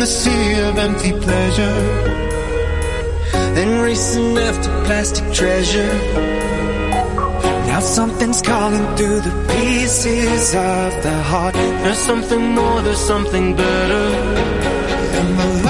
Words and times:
the 0.00 0.06
sea 0.06 0.58
of 0.60 0.78
empty 0.78 1.12
pleasure. 1.12 1.78
Then 3.56 3.82
racing 3.82 4.38
after 4.38 4.70
plastic 4.84 5.30
treasure. 5.30 5.92
Now 7.68 7.80
something's 7.80 8.40
calling 8.40 8.86
through 8.96 9.20
the 9.20 9.34
pieces 9.54 10.54
of 10.54 11.02
the 11.02 11.16
heart. 11.30 11.54
There's 11.54 11.98
something 11.98 12.42
more, 12.54 12.80
there's 12.80 13.06
something 13.12 13.54
better. 13.54 14.06
And 15.18 15.38
the 15.38 15.69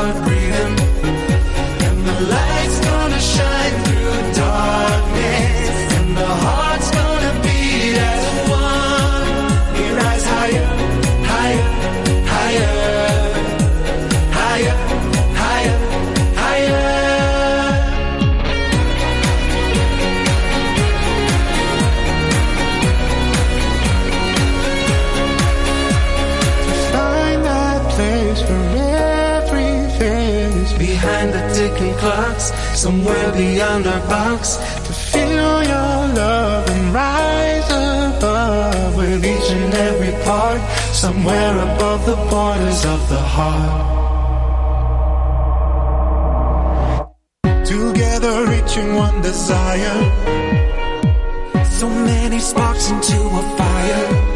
heart 0.00 0.39
ticking 31.60 31.94
clocks, 31.96 32.46
somewhere 32.84 33.32
beyond 33.32 33.86
our 33.86 34.02
box. 34.08 34.56
To 34.86 34.92
feel 35.12 35.56
your 35.72 35.98
love 36.20 36.64
and 36.74 36.84
rise 36.94 37.68
above 38.16 38.96
with 38.96 39.22
each 39.32 39.48
and 39.58 39.74
every 39.88 40.14
part, 40.24 40.60
somewhere 41.04 41.54
above 41.68 42.00
the 42.06 42.16
borders 42.30 42.80
of 42.94 43.00
the 43.12 43.22
heart. 43.36 43.80
Together 47.74 48.36
reaching 48.54 48.88
one 49.04 49.20
desire. 49.20 49.98
So 51.78 51.86
many 51.88 52.38
sparks 52.38 52.90
into 52.90 53.18
a 53.40 53.42
fire. 53.58 54.29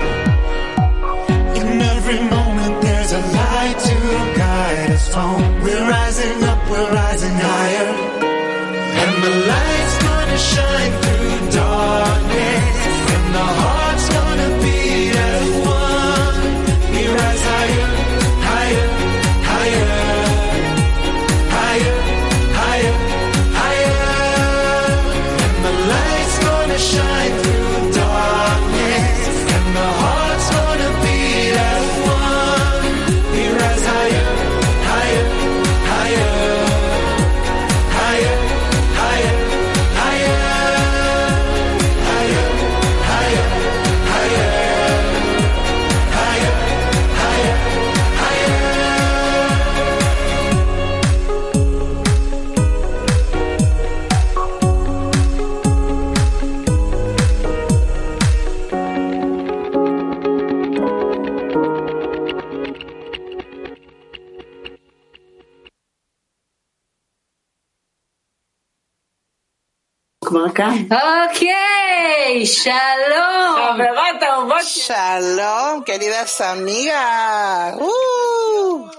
כבר 70.33 70.49
כאן. 70.55 70.77
אוקיי, 70.83 72.45
שלום, 72.45 73.55
חברות 73.57 74.23
אהובות. 74.23 74.61
Shalom, 74.87 75.83
queridas 75.85 76.41
amigas. 76.41 77.75
¡Uh! 77.79 78.89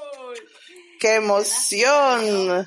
¡Qué 1.00 1.14
emoción! 1.14 2.66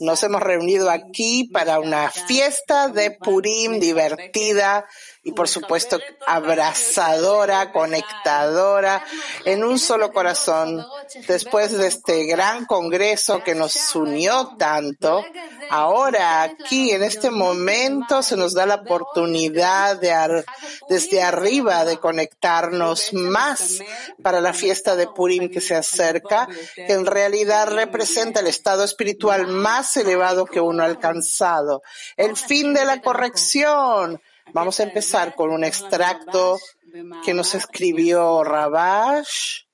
Nos 0.00 0.22
hemos 0.22 0.42
reunido 0.42 0.90
aquí 0.90 1.48
para 1.50 1.80
una 1.80 2.10
fiesta 2.10 2.88
de 2.88 3.10
Purim 3.12 3.80
divertida 3.80 4.86
y 5.25 5.31
por 5.31 5.49
supuesto 5.49 5.99
abrazadora, 6.27 7.71
conectadora, 7.71 9.03
en 9.43 9.63
un 9.63 9.79
solo 9.79 10.13
corazón. 10.13 10.85
Después 11.27 11.75
de 11.75 11.87
este 11.87 12.25
gran 12.25 12.65
congreso 12.65 13.43
que 13.43 13.55
nos 13.55 13.95
unió 13.95 14.55
tanto, 14.59 15.25
ahora 15.71 16.43
aquí 16.43 16.91
en 16.91 17.01
este 17.01 17.31
momento 17.31 18.21
se 18.21 18.37
nos 18.37 18.53
da 18.53 18.67
la 18.67 18.75
oportunidad 18.75 19.99
de 19.99 20.45
desde 20.89 21.23
arriba 21.23 21.85
de 21.85 21.97
conectarnos 21.97 23.11
más 23.13 23.79
para 24.21 24.41
la 24.41 24.53
fiesta 24.53 24.95
de 24.95 25.07
Purim 25.07 25.49
que 25.49 25.59
se 25.59 25.73
acerca, 25.73 26.47
que 26.75 26.93
en 26.93 27.07
realidad 27.07 27.69
representa 27.69 28.41
el 28.41 28.47
estado 28.47 28.83
espiritual 28.83 29.47
más 29.47 29.97
elevado 29.97 30.45
que 30.45 30.61
uno 30.61 30.83
ha 30.83 30.85
alcanzado. 30.85 31.81
El 32.15 32.37
fin 32.37 32.75
de 32.75 32.85
la 32.85 33.01
corrección. 33.01 34.21
Vamos 34.53 34.79
a 34.79 34.83
empezar 34.83 35.35
con 35.35 35.51
un 35.51 35.63
extracto 35.63 36.57
que 37.23 37.33
nos 37.33 37.55
escribió 37.55 38.43
Rabash. 38.43 39.64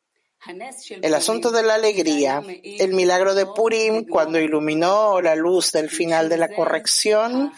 El 1.01 1.13
asunto 1.13 1.51
de 1.51 1.61
la 1.61 1.75
alegría, 1.75 2.41
el 2.63 2.93
milagro 2.93 3.35
de 3.35 3.45
Purim 3.45 4.07
cuando 4.07 4.39
iluminó 4.39 5.21
la 5.21 5.35
luz 5.35 5.71
del 5.71 5.87
final 5.87 6.29
de 6.29 6.37
la 6.37 6.49
corrección. 6.49 7.53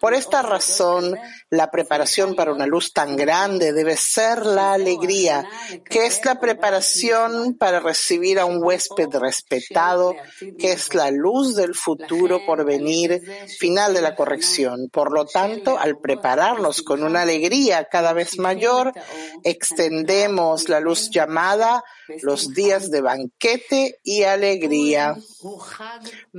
Por 0.00 0.14
esta 0.14 0.40
razón, 0.40 1.18
la 1.50 1.70
preparación 1.70 2.34
para 2.34 2.52
una 2.52 2.66
luz 2.66 2.94
tan 2.94 3.16
grande 3.16 3.74
debe 3.74 3.96
ser 3.96 4.46
la 4.46 4.72
alegría, 4.72 5.46
que 5.84 6.06
es 6.06 6.24
la 6.24 6.40
preparación 6.40 7.58
para 7.58 7.80
recibir 7.80 8.38
a 8.38 8.46
un 8.46 8.62
huésped 8.62 9.08
respetado, 9.16 10.16
que 10.58 10.72
es 10.72 10.94
la 10.94 11.10
luz 11.10 11.54
del 11.54 11.74
futuro 11.74 12.40
por 12.46 12.64
venir, 12.64 13.20
final 13.58 13.92
de 13.92 14.00
la 14.00 14.14
corrección. 14.14 14.88
Por 14.90 15.12
lo 15.12 15.26
tanto, 15.26 15.78
al 15.78 15.98
prepararnos 15.98 16.82
con 16.82 17.02
una 17.02 17.20
alegría 17.22 17.84
cada 17.84 18.14
vez 18.14 18.38
mayor, 18.38 18.94
extendemos 19.42 20.70
la 20.70 20.80
luz 20.80 21.10
llamada 21.10 21.84
los 22.22 22.52
días 22.54 22.90
de 22.90 23.00
banquete 23.00 24.00
y 24.02 24.22
alegría. 24.22 25.16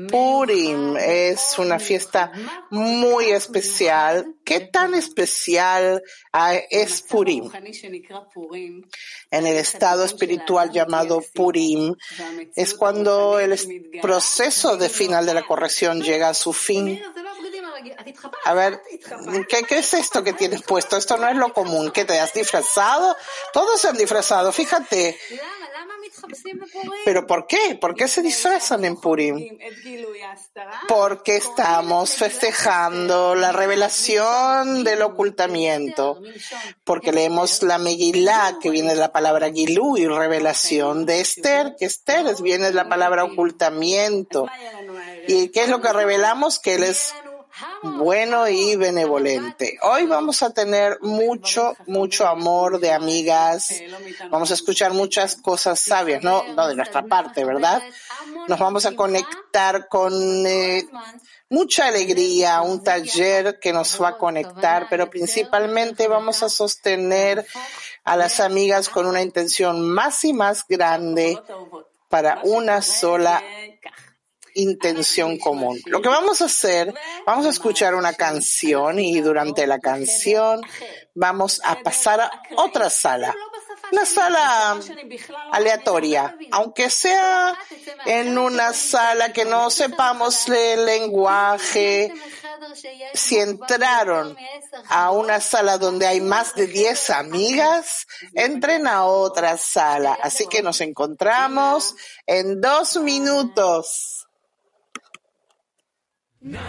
Purim 0.10 0.98
es 0.98 1.57
una 1.57 1.80
fiesta 1.80 2.31
muy 2.69 3.31
especial. 3.31 4.36
¿Qué 4.44 4.60
tan 4.60 4.94
especial 4.94 6.04
ah, 6.33 6.56
es 6.69 7.01
Purim? 7.01 7.50
En 9.31 9.48
el 9.48 9.57
estado 9.57 10.04
espiritual 10.06 10.72
llamado 10.72 11.24
Purim 11.33 11.95
es 12.56 12.74
cuando 12.74 13.39
el 13.39 13.54
es- 13.54 13.68
proceso 14.01 14.78
de 14.78 14.89
final 14.89 15.25
de 15.25 15.33
la 15.33 15.45
corrección 15.45 16.01
llega 16.01 16.30
a 16.30 16.33
su 16.33 16.54
fin. 16.54 17.01
A 18.45 18.54
ver, 18.54 18.81
¿qué, 19.50 19.63
qué 19.63 19.80
es 19.80 19.94
esto 19.94 20.24
que 20.24 20.33
tienes 20.33 20.62
puesto? 20.63 20.98
Esto 20.98 21.18
no 21.18 21.28
es 21.28 21.36
lo 21.36 21.54
común. 21.54 21.92
¿Que 21.92 22.06
te 22.06 22.19
has 22.19 22.33
disfrazado? 22.33 23.16
Todos 23.54 23.81
se 23.81 23.88
han 23.89 23.98
disfrazado, 23.98 24.51
fíjate. 24.51 25.18
¿Pero 27.06 27.27
por 27.27 27.48
qué? 27.48 27.77
¿Por 27.80 27.95
qué 27.95 28.07
se 28.07 28.22
disfrazan 28.22 28.86
en 28.86 28.98
Purim? 28.98 29.57
Porque 30.88 31.38
estamos 31.38 32.12
festejando 32.16 33.36
la 33.36 33.51
revelación 33.51 34.83
del 34.83 35.01
ocultamiento. 35.01 36.22
Porque 36.83 37.12
leemos 37.12 37.63
la 37.63 37.77
Megilá, 37.77 38.57
que 38.62 38.69
viene 38.69 38.94
de 38.94 39.00
la 39.00 39.12
palabra 39.12 39.51
Gilú, 39.51 39.98
y 39.98 40.07
revelación 40.07 41.06
de 41.06 41.22
Esther, 41.22 41.75
que 41.77 41.86
Esther 41.86 42.25
viene 42.42 42.68
de 42.68 42.74
la 42.74 42.89
palabra 42.89 43.24
ocultamiento. 43.24 44.48
¿Y 45.28 45.50
qué 45.50 45.63
es 45.63 45.69
lo 45.69 45.81
que 45.81 45.94
revelamos? 45.94 46.60
Que 46.60 46.75
Él 46.75 46.83
es 46.83 47.13
bueno 47.84 48.48
y 48.48 48.75
benevolente. 48.75 49.78
Hoy 49.81 50.06
vamos 50.06 50.44
a 50.44 50.52
tener 50.52 51.00
mucho, 51.02 51.75
mucho 51.88 52.28
amor 52.28 52.80
de 52.80 52.92
amigas. 52.92 53.81
Vamos 54.30 54.52
a 54.52 54.54
escuchar 54.54 54.94
muchas 54.94 55.36
cosas 55.36 55.80
sabias, 55.80 56.24
no, 56.24 56.44
no 56.54 56.68
de 56.68 56.75
nuestra 56.75 57.04
parte, 57.04 57.46
¿verdad? 57.46 57.81
Nos 58.48 58.60
vamos 58.60 58.86
a 58.86 58.96
conectar 58.96 59.88
con 59.88 60.13
eh, 60.46 60.88
mucha 61.50 61.88
alegría, 61.88 62.62
un 62.62 62.84
taller 62.84 63.60
que 63.60 63.72
nos 63.72 64.02
va 64.02 64.10
a 64.10 64.18
conectar, 64.18 64.88
pero 64.90 65.10
principalmente 65.10 66.07
vamos 66.07 66.44
a 66.44 66.50
sostener 66.50 67.46
a 68.04 68.18
las 68.18 68.40
amigas 68.40 68.90
con 68.90 69.06
una 69.06 69.22
intención 69.22 69.81
más 69.81 70.24
y 70.25 70.34
más 70.34 70.66
grande 70.68 71.40
para 72.10 72.42
una 72.44 72.81
sola 72.81 73.42
intención 74.56 75.38
común. 75.38 75.80
Lo 75.86 76.02
que 76.02 76.10
vamos 76.10 76.42
a 76.42 76.46
hacer, 76.46 76.94
vamos 77.25 77.46
a 77.46 77.50
escuchar 77.50 77.96
una 77.96 78.13
canción 78.13 79.00
y 79.00 79.22
durante 79.22 79.68
la 79.68 79.80
canción 79.80 80.62
vamos 81.13 81.62
a 81.63 81.75
pasar 81.81 82.22
a 82.22 82.31
otra 82.57 82.90
sala. 82.90 83.36
Una 83.92 84.06
sala 84.06 84.80
aleatoria, 85.52 86.36
aunque 86.52 86.90
sea 86.90 87.56
en 88.06 88.38
una 88.38 88.74
sala 88.74 89.31
que 89.31 89.46
no 89.46 89.69
sepamos 89.69 90.50
el 90.50 90.86
lenguaje, 90.86 92.12
si 93.13 93.38
entraron 93.38 94.36
a 94.90 95.12
una 95.12 95.40
sala 95.40 95.78
donde 95.78 96.07
hay 96.07 96.19
más 96.19 96.56
de 96.56 96.68
10 96.68 97.10
amigas, 97.12 98.07
entren 98.34 98.88
a 98.88 99.06
otra 99.06 99.57
sala. 99.57 100.18
Así 100.22 100.48
que 100.48 100.62
nos 100.62 100.81
encontramos 100.81 101.96
en 102.25 102.60
dos 102.60 102.98
minutos. 102.98 104.15
How 106.45 106.62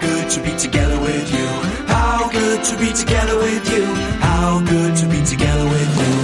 good 0.00 0.30
to 0.30 0.40
be 0.42 0.56
together 0.56 1.00
with 1.00 1.34
you. 1.34 1.46
How 1.88 2.30
good 2.30 2.62
to 2.62 2.78
be 2.78 2.92
together 2.92 3.36
with 3.36 3.72
you. 3.72 3.84
How 4.20 4.60
good 4.60 4.96
to 4.96 5.06
be 5.08 5.24
together 5.24 5.64
with 5.64 5.98
you. 5.98 6.14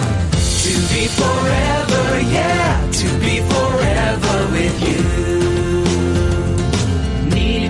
To 0.63 0.75
be 0.95 1.09
forever, 1.09 2.21
yeah, 2.31 2.89
to 2.93 3.19
be 3.19 3.41
forever 3.41 3.54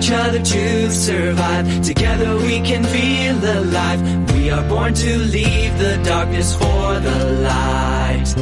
each 0.05 0.11
other 0.11 0.39
to 0.39 0.91
survive. 0.91 1.81
Together 1.81 2.37
we 2.37 2.61
can 2.61 2.83
feel 2.83 3.37
alive. 3.59 3.99
We 4.33 4.51
are 4.51 4.61
born 4.69 4.93
to 4.93 5.17
leave 5.17 5.79
the 5.79 5.99
darkness 6.03 6.55
for 6.55 6.99
the 6.99 7.25
light. 7.49 8.35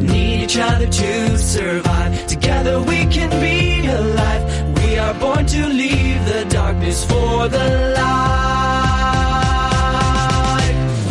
Need 0.00 0.44
each 0.44 0.56
other 0.56 0.86
to 0.86 1.36
survive. 1.36 2.26
Together 2.26 2.80
we 2.80 3.04
can 3.06 3.28
be 3.38 3.86
alive. 3.86 4.42
We 4.82 4.96
are 4.96 5.12
born 5.12 5.44
to 5.44 5.66
leave 5.66 6.24
the 6.24 6.46
darkness 6.48 7.04
for 7.04 7.48
the 7.48 7.68
light. 7.98 8.10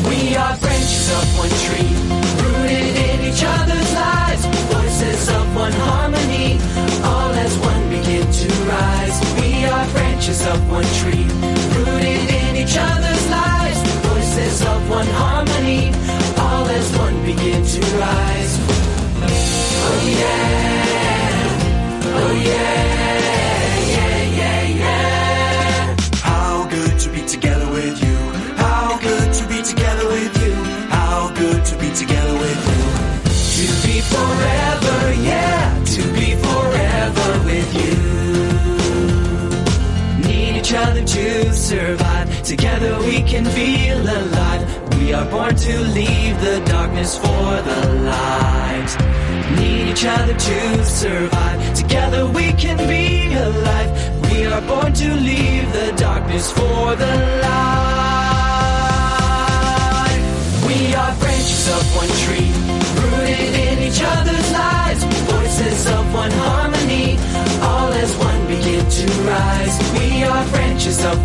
We 0.10 0.36
are 0.36 0.58
branches 0.58 1.12
of 1.18 1.38
one 1.38 1.54
tree, 1.66 1.94
rooted 2.42 2.96
in 3.10 3.20
each 3.32 3.44
other's 3.44 3.69
branches 10.30 10.46
one 10.70 10.86
tree, 11.00 11.59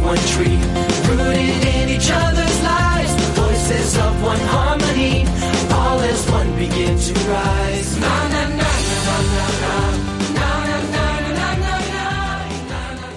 one 0.04 0.18
tree, 0.34 0.58
rooted 1.08 1.64
in 1.76 1.88
each 1.90 2.10
other's 2.12 2.58
lives. 2.62 3.14
Voices 3.38 3.98
of 3.98 4.22
one 4.22 4.40
harmony, 4.40 5.26
all 5.72 6.00
as 6.00 6.30
one 6.30 6.50
begin 6.56 6.98
to 6.98 7.14
rise. 7.30 7.98
Na 8.00 8.28
na 8.34 8.42
na 8.60 8.72
na 9.06 9.16
na 9.34 9.48
na. 9.62 9.76
Na, 10.38 10.48
na, 10.68 10.78
na, 10.94 11.06
na, 11.38 11.48
na, 11.64 11.78
na, 11.92 12.74
na. 12.92 13.08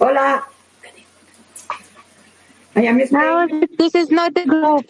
Hola. 0.00 0.44
I 2.76 2.82
am 2.84 2.98
No, 3.10 3.48
this 3.78 3.94
is 3.94 4.10
not 4.10 4.34
the 4.34 4.46
group. 4.46 4.86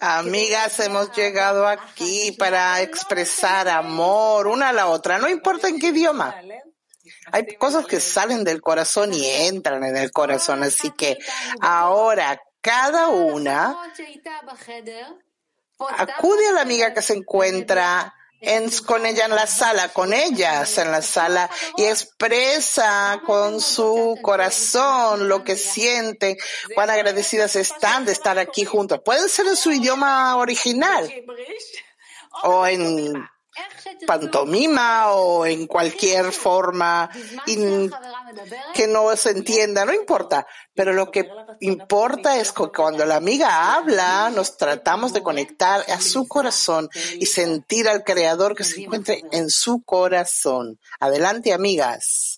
Amigas, 0.00 0.80
hemos 0.80 1.12
llegado 1.16 1.66
aquí 1.66 2.32
para 2.38 2.80
expresar 2.82 3.68
amor 3.68 4.46
una 4.46 4.70
a 4.70 4.72
la 4.72 4.88
otra, 4.88 5.18
no 5.18 5.28
importa 5.28 5.68
en 5.68 5.78
qué 5.78 5.88
idioma. 5.88 6.34
Hay 7.32 7.56
cosas 7.56 7.86
que 7.86 8.00
salen 8.00 8.44
del 8.44 8.60
corazón 8.60 9.12
y 9.12 9.26
entran 9.26 9.84
en 9.84 9.96
el 9.96 10.10
corazón, 10.10 10.62
así 10.62 10.90
que 10.90 11.18
ahora 11.60 12.40
cada 12.60 13.08
una 13.08 13.76
acude 15.98 16.48
a 16.48 16.52
la 16.52 16.62
amiga 16.62 16.94
que 16.94 17.02
se 17.02 17.14
encuentra 17.14 18.14
en- 18.46 18.70
con 18.86 19.06
ella 19.06 19.24
en 19.26 19.34
la 19.34 19.46
sala, 19.46 19.88
con 19.90 20.12
ellas 20.12 20.78
en 20.78 20.90
la 20.92 21.02
sala 21.02 21.50
y 21.76 21.84
expresa 21.84 23.20
con 23.26 23.60
su 23.60 24.18
corazón 24.22 25.28
lo 25.28 25.44
que 25.44 25.56
sienten, 25.56 26.36
cuán 26.74 26.90
agradecidas 26.90 27.56
están 27.56 28.04
de 28.04 28.12
estar 28.12 28.38
aquí 28.38 28.64
juntos. 28.64 29.00
Pueden 29.04 29.28
ser 29.28 29.46
en 29.46 29.56
su 29.56 29.72
idioma 29.72 30.36
original 30.36 31.12
o 32.42 32.66
en 32.66 33.28
pantomima 34.06 35.12
o 35.12 35.46
en 35.46 35.66
cualquier 35.66 36.32
forma 36.32 37.08
que 38.74 38.86
no 38.86 39.16
se 39.16 39.30
entienda, 39.30 39.84
no 39.84 39.92
importa. 39.92 40.46
Pero 40.74 40.92
lo 40.92 41.10
que 41.10 41.28
importa 41.60 42.38
es 42.38 42.52
que 42.52 42.68
cuando 42.68 43.04
la 43.04 43.16
amiga 43.16 43.74
habla, 43.74 44.30
nos 44.30 44.56
tratamos 44.56 45.12
de 45.12 45.22
conectar 45.22 45.84
a 45.88 46.00
su 46.00 46.26
corazón 46.26 46.88
y 47.14 47.26
sentir 47.26 47.88
al 47.88 48.04
creador 48.04 48.56
que 48.56 48.64
se 48.64 48.82
encuentre 48.82 49.22
en 49.32 49.50
su 49.50 49.82
corazón. 49.82 50.78
Adelante, 50.98 51.52
amigas. 51.52 52.33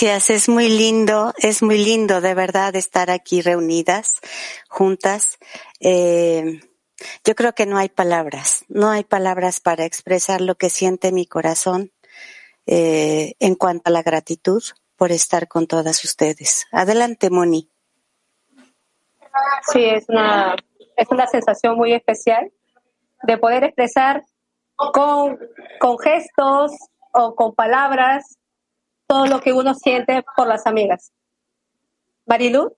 Gracias, 0.00 0.30
es 0.30 0.48
muy 0.48 0.68
lindo, 0.68 1.34
es 1.38 1.60
muy 1.60 1.76
lindo 1.76 2.20
de 2.20 2.32
verdad 2.32 2.76
estar 2.76 3.10
aquí 3.10 3.42
reunidas, 3.42 4.20
juntas. 4.68 5.38
Eh, 5.80 6.60
yo 7.24 7.34
creo 7.34 7.52
que 7.52 7.66
no 7.66 7.78
hay 7.78 7.88
palabras, 7.88 8.64
no 8.68 8.90
hay 8.90 9.02
palabras 9.02 9.58
para 9.58 9.84
expresar 9.84 10.40
lo 10.40 10.54
que 10.54 10.70
siente 10.70 11.10
mi 11.10 11.26
corazón 11.26 11.90
eh, 12.66 13.34
en 13.40 13.56
cuanto 13.56 13.90
a 13.90 13.92
la 13.92 14.04
gratitud 14.04 14.62
por 14.94 15.10
estar 15.10 15.48
con 15.48 15.66
todas 15.66 16.04
ustedes. 16.04 16.68
Adelante, 16.70 17.28
Moni. 17.28 17.68
Sí, 19.72 19.84
es 19.84 20.08
una, 20.08 20.54
es 20.96 21.08
una 21.10 21.26
sensación 21.26 21.76
muy 21.76 21.92
especial 21.92 22.52
de 23.24 23.36
poder 23.36 23.64
expresar 23.64 24.24
con, 24.76 25.40
con 25.80 25.98
gestos 25.98 26.70
o 27.12 27.34
con 27.34 27.52
palabras 27.56 28.38
todo 29.08 29.26
lo 29.26 29.40
que 29.40 29.52
uno 29.52 29.74
siente 29.74 30.22
por 30.36 30.46
las 30.46 30.66
amigas. 30.66 31.12
Marilu. 32.26 32.76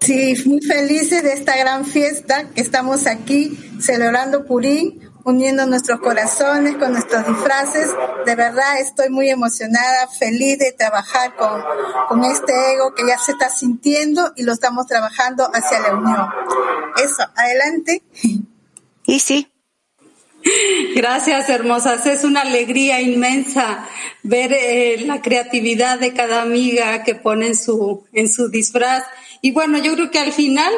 Sí, 0.00 0.34
muy 0.46 0.60
felices 0.60 1.22
de 1.22 1.32
esta 1.32 1.56
gran 1.56 1.84
fiesta 1.84 2.50
que 2.50 2.60
estamos 2.60 3.06
aquí 3.06 3.56
celebrando 3.80 4.44
Purín, 4.44 5.00
uniendo 5.24 5.66
nuestros 5.66 6.00
corazones 6.00 6.76
con 6.76 6.92
nuestros 6.92 7.26
disfraces. 7.26 7.90
De 8.24 8.34
verdad 8.34 8.80
estoy 8.80 9.08
muy 9.08 9.28
emocionada, 9.28 10.08
feliz 10.08 10.58
de 10.58 10.72
trabajar 10.72 11.34
con, 11.36 11.62
con 12.08 12.24
este 12.24 12.52
ego 12.74 12.94
que 12.94 13.06
ya 13.06 13.18
se 13.18 13.32
está 13.32 13.48
sintiendo 13.48 14.32
y 14.36 14.44
lo 14.44 14.52
estamos 14.52 14.86
trabajando 14.86 15.48
hacia 15.52 15.80
la 15.80 15.94
unión. 15.94 16.28
Eso, 16.96 17.24
adelante. 17.34 18.02
Y 19.04 19.20
sí, 19.20 19.52
Gracias, 20.94 21.48
hermosas. 21.48 22.06
Es 22.06 22.24
una 22.24 22.42
alegría 22.42 23.00
inmensa 23.00 23.88
ver 24.22 24.52
eh, 24.52 25.02
la 25.04 25.20
creatividad 25.20 25.98
de 25.98 26.12
cada 26.12 26.42
amiga 26.42 27.02
que 27.04 27.14
pone 27.14 27.48
en 27.48 27.56
su, 27.56 28.04
en 28.12 28.28
su 28.28 28.48
disfraz. 28.48 29.04
Y 29.42 29.52
bueno, 29.52 29.78
yo 29.78 29.94
creo 29.94 30.10
que 30.10 30.18
al 30.18 30.32
final 30.32 30.72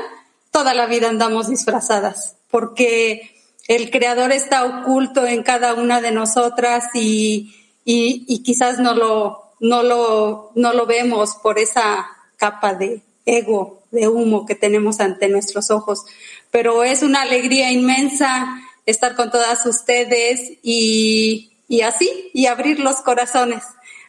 toda 0.50 0.74
la 0.74 0.86
vida 0.86 1.08
andamos 1.08 1.48
disfrazadas, 1.48 2.36
porque 2.50 3.36
el 3.68 3.90
creador 3.90 4.32
está 4.32 4.64
oculto 4.64 5.26
en 5.26 5.42
cada 5.42 5.74
una 5.74 6.00
de 6.00 6.10
nosotras 6.10 6.84
y, 6.94 7.54
y, 7.84 8.24
y 8.26 8.42
quizás 8.42 8.78
no 8.78 8.94
lo, 8.94 9.42
no 9.60 9.82
lo, 9.82 10.52
no 10.54 10.72
lo 10.72 10.86
vemos 10.86 11.36
por 11.42 11.58
esa 11.58 12.06
capa 12.36 12.74
de 12.74 13.02
ego, 13.26 13.82
de 13.90 14.08
humo 14.08 14.46
que 14.46 14.54
tenemos 14.54 15.00
ante 15.00 15.28
nuestros 15.28 15.70
ojos. 15.70 16.04
Pero 16.50 16.82
es 16.82 17.02
una 17.02 17.22
alegría 17.22 17.70
inmensa 17.70 18.62
estar 18.90 19.14
con 19.14 19.30
todas 19.30 19.66
ustedes 19.66 20.58
y, 20.62 21.52
y 21.68 21.82
así, 21.82 22.30
y 22.32 22.46
abrir 22.46 22.80
los 22.80 22.96
corazones. 22.96 23.62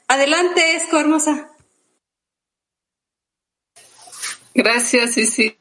Adelante, 0.07 0.75
Esco 0.75 0.99
Hermosa. 0.99 1.49
Gracias, 4.53 5.17
y 5.17 5.25
sí, 5.25 5.55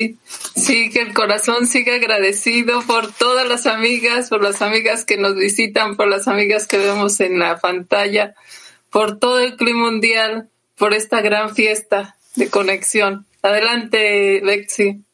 sí, 0.57 0.91
que 0.91 1.01
el 1.03 1.15
corazón 1.15 1.67
siga 1.67 1.95
agradecido 1.95 2.83
por 2.83 3.13
todas 3.13 3.47
las 3.47 3.67
amigas, 3.67 4.29
por 4.29 4.43
las 4.43 4.63
amigas 4.63 5.05
que 5.05 5.17
nos 5.17 5.37
visitan, 5.37 5.97
por 5.97 6.09
las 6.09 6.27
amigas 6.27 6.67
que 6.67 6.79
vemos 6.79 7.21
en 7.21 7.39
la 7.39 7.59
pantalla, 7.59 8.35
por 8.91 9.19
todo 9.19 9.41
el 9.41 9.57
clima 9.57 9.91
mundial, 9.91 10.49
por 10.77 10.95
esta 10.95 11.21
gran 11.21 11.55
fiesta 11.55 12.17
de 12.35 12.49
conexión. 12.49 13.27
Adelante, 13.43 14.41
Lexi. 14.43 15.05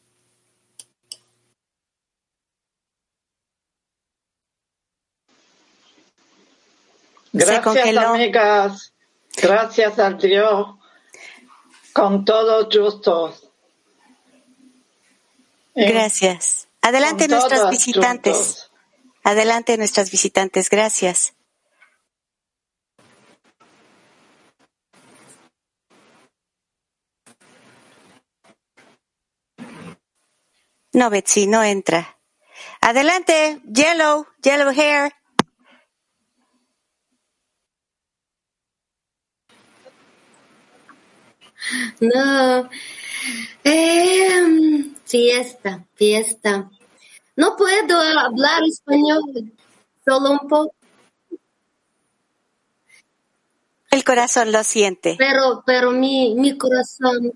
Gracias, 7.37 7.97
amigas. 7.97 8.93
Gracias 9.35 9.99
a 9.99 10.11
Dios. 10.11 10.67
Con 11.91 12.23
todos 12.23 12.67
justos. 12.73 13.51
Gracias. 15.75 16.69
Adelante 16.81 17.27
nuestras 17.27 17.69
visitantes. 17.69 18.71
Adelante 19.23 19.77
nuestras 19.77 20.11
visitantes. 20.11 20.69
Gracias. 20.69 21.33
No, 30.93 31.09
Betsy, 31.09 31.47
no 31.47 31.61
entra. 31.61 32.17
Adelante, 32.79 33.59
Yellow, 33.65 34.25
Yellow 34.41 34.69
Hair. 34.69 35.11
No. 42.00 42.70
Eh, 43.64 44.92
fiesta, 45.04 45.84
fiesta. 45.94 46.70
No 47.36 47.56
puedo 47.56 48.00
hablar 48.00 48.62
español, 48.68 49.52
solo 50.04 50.32
un 50.32 50.48
poco. 50.48 50.74
El 53.90 54.04
corazón 54.04 54.52
lo 54.52 54.62
siente. 54.62 55.16
Pero, 55.18 55.62
pero 55.66 55.90
mi, 55.90 56.34
mi 56.36 56.56
corazón. 56.56 57.32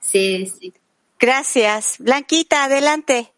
Sí, 0.00 0.46
sí. 0.46 0.72
Gracias. 1.18 1.96
Blanquita, 1.98 2.64
adelante. 2.64 3.32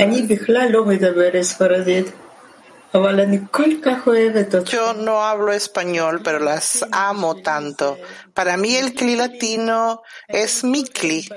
אני 0.00 0.22
בכלל 0.26 0.68
לא 0.70 0.84
מדבר 0.84 1.42
ספרדית. 1.42 2.06
Yo 4.65 4.93
no 4.93 5.23
hablo 5.23 5.51
español, 5.51 6.21
pero 6.23 6.37
las 6.37 6.85
amo 6.91 7.41
tanto. 7.41 7.97
Para 8.35 8.55
mí 8.55 8.75
el 8.75 8.93
cli 8.93 9.15
latino 9.15 10.03
es 10.27 10.63
mi 10.63 10.83
cli. 10.83 11.27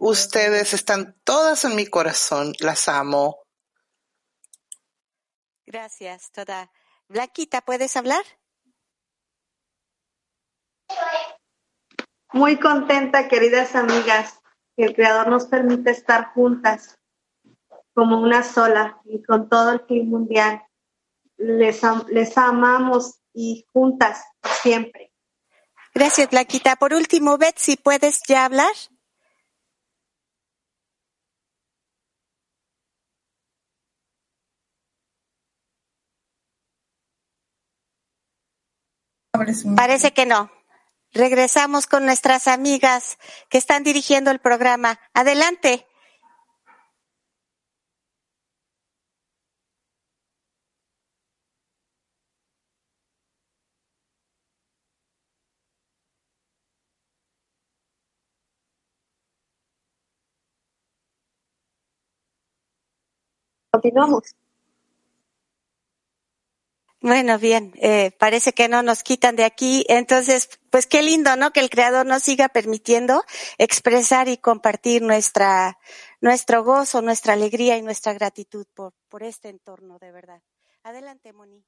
Ustedes 0.00 0.72
están 0.72 1.14
todas 1.24 1.66
en 1.66 1.76
mi 1.76 1.86
corazón. 1.86 2.54
Las 2.60 2.88
amo. 2.88 3.42
Gracias, 5.66 6.30
toda. 6.32 6.70
Blanquita, 7.08 7.60
¿puedes 7.60 7.94
hablar? 7.94 8.24
Muy 12.32 12.58
contenta, 12.58 13.28
queridas 13.28 13.74
amigas, 13.74 14.40
que 14.74 14.84
el 14.84 14.94
Creador 14.94 15.28
nos 15.28 15.44
permite 15.48 15.90
estar 15.90 16.32
juntas 16.32 16.98
como 17.92 18.22
una 18.22 18.42
sola 18.42 19.02
y 19.04 19.22
con 19.22 19.50
todo 19.50 19.72
el 19.72 19.84
clima 19.84 20.18
mundial 20.18 20.62
les, 21.38 21.80
les 22.10 22.36
amamos 22.36 23.20
y 23.32 23.64
juntas 23.72 24.22
siempre. 24.62 25.12
Gracias, 25.94 26.30
Blanquita. 26.30 26.76
Por 26.76 26.92
último, 26.92 27.38
Betsy, 27.38 27.76
¿puedes 27.76 28.20
ya 28.28 28.44
hablar? 28.44 28.72
Parece 39.76 40.12
que 40.12 40.26
no. 40.26 40.50
Regresamos 41.12 41.86
con 41.86 42.04
nuestras 42.04 42.48
amigas 42.48 43.18
que 43.48 43.58
están 43.58 43.82
dirigiendo 43.82 44.30
el 44.30 44.40
programa. 44.40 45.00
Adelante. 45.14 45.87
Continuamos. 63.70 64.34
Bueno, 67.00 67.38
bien, 67.38 67.72
eh, 67.80 68.10
parece 68.18 68.52
que 68.52 68.68
no 68.68 68.82
nos 68.82 69.04
quitan 69.04 69.36
de 69.36 69.44
aquí. 69.44 69.84
Entonces, 69.88 70.48
pues 70.70 70.86
qué 70.86 71.02
lindo, 71.02 71.36
¿no? 71.36 71.52
Que 71.52 71.60
el 71.60 71.70
Creador 71.70 72.04
nos 72.06 72.24
siga 72.24 72.48
permitiendo 72.48 73.22
expresar 73.58 74.28
y 74.28 74.36
compartir 74.36 75.02
nuestra, 75.02 75.78
nuestro 76.20 76.64
gozo, 76.64 77.00
nuestra 77.00 77.34
alegría 77.34 77.76
y 77.76 77.82
nuestra 77.82 78.14
gratitud 78.14 78.66
por, 78.74 78.94
por 79.08 79.22
este 79.22 79.48
entorno, 79.48 79.98
de 80.00 80.10
verdad. 80.10 80.42
Adelante, 80.82 81.32
Moni. 81.32 81.64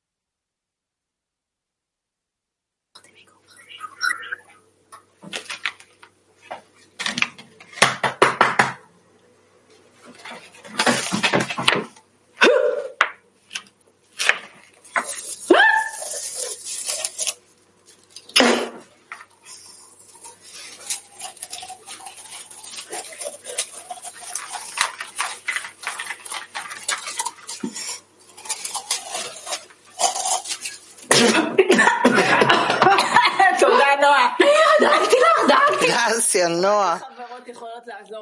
Gracias, 35.81 36.51
Noah. 36.51 37.01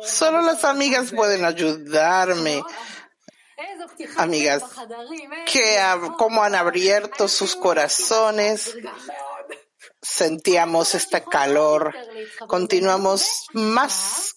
Solo 0.04 0.42
las 0.42 0.64
amigas 0.64 1.12
pueden 1.12 1.44
ayudarme. 1.44 2.62
Amigas, 4.18 4.64
que 5.46 5.80
cómo 6.18 6.42
han 6.42 6.54
abierto 6.54 7.28
sus 7.28 7.54
corazones. 7.54 8.76
Sentíamos 10.02 10.94
este 10.94 11.22
calor. 11.22 11.94
Continuamos 12.48 13.46
más 13.52 14.34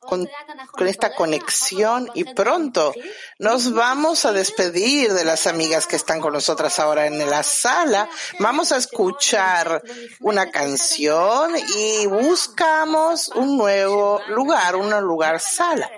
con, 0.00 0.28
con 0.72 0.88
esta 0.88 1.14
conexión 1.14 2.10
y 2.14 2.24
pronto 2.24 2.92
nos 3.38 3.72
vamos 3.72 4.24
a 4.24 4.32
despedir 4.32 5.12
de 5.12 5.24
las 5.24 5.46
amigas 5.46 5.86
que 5.86 5.94
están 5.94 6.20
con 6.20 6.32
nosotras 6.32 6.80
ahora 6.80 7.06
en 7.06 7.18
la 7.30 7.44
sala. 7.44 8.08
Vamos 8.40 8.72
a 8.72 8.78
escuchar 8.78 9.82
una 10.20 10.50
canción 10.50 11.52
y 11.76 12.06
buscamos 12.06 13.28
un 13.28 13.56
nuevo 13.56 14.20
lugar, 14.28 14.74
un 14.74 14.90
lugar 15.00 15.38
sala, 15.40 15.88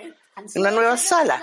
una 0.54 0.70
nueva 0.70 0.98
sala 0.98 1.42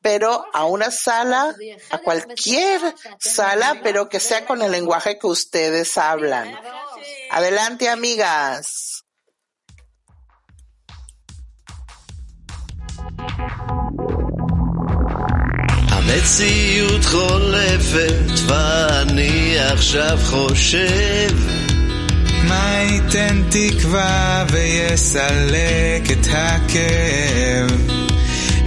Pero 0.00 0.44
a 0.52 0.64
una 0.66 0.90
sala, 0.90 1.54
a 1.90 1.98
cualquier 1.98 2.80
sala, 3.18 3.80
pero 3.82 4.08
que 4.10 4.20
sea 4.20 4.44
con 4.44 4.60
el 4.60 4.70
lenguaje 4.70 5.18
que 5.18 5.26
ustedes 5.26 5.96
hablan. 5.96 6.54
Adelante, 7.30 7.88
amigas. 7.88 9.04
המציאות 16.14 17.04
חולפת 17.04 18.46
ואני 18.46 19.58
עכשיו 19.58 20.18
חושב 20.30 21.28
מה 22.48 22.76
ייתן 22.82 23.42
תקווה 23.50 24.44
ויסלק 24.50 26.10
את 26.12 26.26
הכאב? 26.30 27.97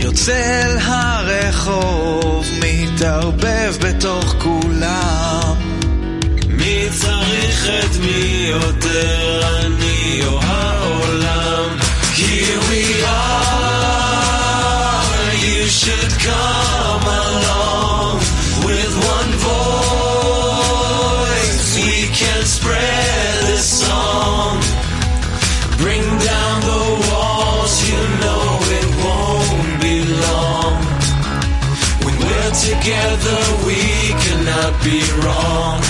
יוצא 0.03 0.65
אל 0.65 0.77
הרחוב, 0.81 2.47
מתערבב 2.61 3.75
בתוך 3.81 4.35
כולם. 4.39 5.57
מי 6.49 6.89
צריך 7.01 7.67
את 7.67 7.97
מי 8.01 8.47
יותר 8.51 9.22
together 32.83 33.43
we 33.67 33.81
cannot 34.23 34.73
be 34.83 34.99
wrong 35.21 35.81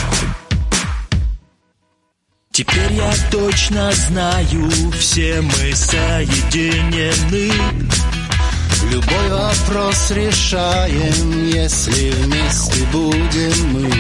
Теперь 2.50 2.92
я 2.92 3.11
точно 3.31 3.90
знаю, 3.92 4.70
все 5.00 5.40
мы 5.40 5.74
соединены. 5.74 7.50
Любой 8.90 9.28
вопрос 9.31 10.11
решаем, 10.11 11.46
если 11.48 12.11
вместе 12.11 12.85
будем 12.92 13.72
мы. 13.72 13.90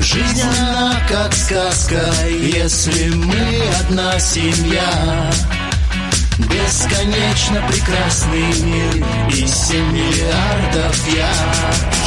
Жизнь 0.00 0.40
она 0.40 1.02
как 1.06 1.34
сказка, 1.34 2.14
если 2.30 3.10
мы 3.10 3.62
одна 3.78 4.18
семья. 4.18 5.30
Бесконечно 6.48 7.62
прекрасный 7.68 8.52
мир 8.62 9.04
и 9.30 9.46
семь 9.46 9.92
миллиардов 9.92 11.06
я. 11.14 11.32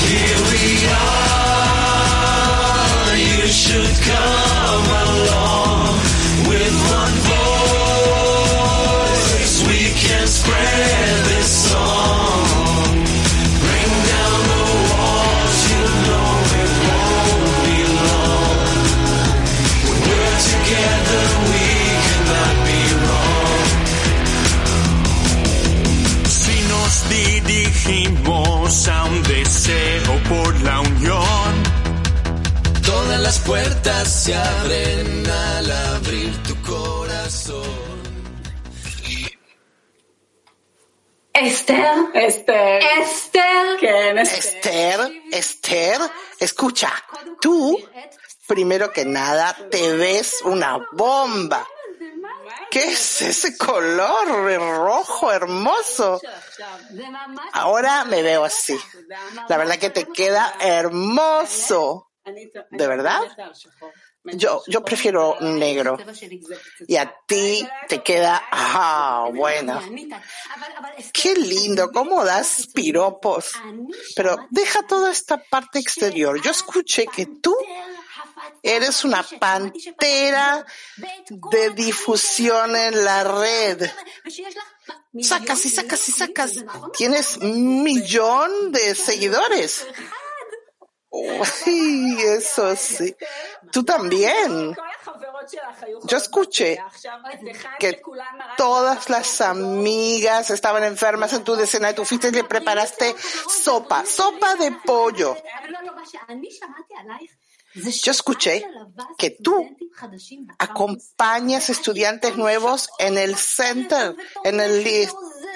Here 0.02 0.42
we 0.52 0.66
are, 0.92 1.96
you 3.18 3.48
should 3.48 3.96
come 4.06 4.90
along 5.08 6.00
with 6.48 6.76
one 6.92 7.18
voice. 8.94 9.56
We 9.68 9.82
can 9.94 10.28
spread 10.28 11.15
las 33.36 33.40
puertas 33.40 34.24
se 34.24 34.36
abren 34.36 35.28
al 35.28 35.72
abrir 35.72 36.44
tu 36.44 36.62
corazón. 36.62 37.64
Esther. 41.34 41.98
Esther. 42.14 42.82
Esther. 43.00 44.20
Esther, 44.20 45.00
Esther, 45.32 46.02
escucha, 46.40 46.94
tú, 47.42 47.78
primero 48.48 48.92
que 48.94 49.04
nada, 49.04 49.56
te 49.70 49.94
ves 49.96 50.42
una 50.44 50.80
bomba. 50.94 51.68
¿Qué 52.72 52.92
es 52.92 53.22
ese 53.22 53.58
color 53.58 54.28
rojo 54.78 55.32
hermoso? 55.32 56.22
Ahora 57.52 58.06
me 58.06 58.22
veo 58.22 58.46
así. 58.46 58.80
La 59.50 59.58
verdad 59.58 59.78
que 59.78 59.90
te 59.90 60.06
queda 60.06 60.56
hermoso. 60.60 62.08
¿De 62.72 62.88
verdad? 62.88 63.22
Yo, 64.24 64.64
yo 64.68 64.84
prefiero 64.84 65.38
negro. 65.40 65.98
Y 66.88 66.96
a 66.96 67.14
ti 67.28 67.66
te 67.88 68.02
queda, 68.02 68.42
ah, 68.52 69.30
bueno. 69.34 69.80
Qué 71.14 71.36
lindo, 71.36 71.92
cómo 71.92 72.26
das 72.26 72.68
piropos. 72.74 73.52
Pero 74.16 74.48
deja 74.50 74.82
toda 74.88 75.12
esta 75.12 75.38
parte 75.38 75.80
exterior. 75.80 76.42
Yo 76.42 76.52
escuché 76.52 77.06
que 77.06 77.28
tú 77.28 77.56
eres 78.64 79.04
una 79.04 79.24
pantera 79.24 80.66
de 81.52 81.70
difusión 81.72 82.76
en 82.76 83.06
la 83.06 83.24
red. 83.24 83.90
Sacas 85.22 85.66
y 85.66 85.70
sacas 85.70 86.10
y 86.10 86.12
sacas. 86.12 86.66
Tienes 86.98 87.38
un 87.38 87.84
millón 87.84 88.72
de 88.72 88.96
seguidores. 88.96 89.86
Uy, 91.16 92.18
eso 92.22 92.76
sí. 92.76 93.16
Tú 93.72 93.84
también. 93.84 94.76
Yo 96.04 96.18
escuché 96.18 96.80
que 97.80 98.02
todas 98.58 99.10
las 99.10 99.42
amigas 99.42 100.50
estaban 100.50 100.84
enfermas 100.84 101.32
en 101.34 101.44
tu 101.44 101.56
decena 101.56 101.92
y 101.92 101.94
tú 101.94 102.04
fuiste 102.04 102.30
y 102.30 102.32
le 102.32 102.44
preparaste 102.44 103.16
sopa, 103.64 104.06
sopa 104.06 104.56
de 104.56 104.72
pollo. 104.86 105.38
Yo 107.76 108.12
escuché 108.12 108.66
que 109.18 109.32
tú 109.32 109.78
acompañas 110.60 111.70
estudiantes 111.70 112.38
nuevos 112.38 112.90
en 113.00 113.18
el 113.18 113.36
center, 113.36 114.16
en 114.44 114.62
el 114.62 114.84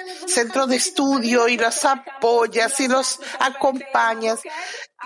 li- 0.04 0.28
centro 0.28 0.66
de 0.66 0.76
estudio 0.76 1.48
y 1.48 1.56
los 1.56 1.84
apoyas 1.84 2.78
y 2.80 2.88
los 2.88 3.18
acompañas. 3.38 4.40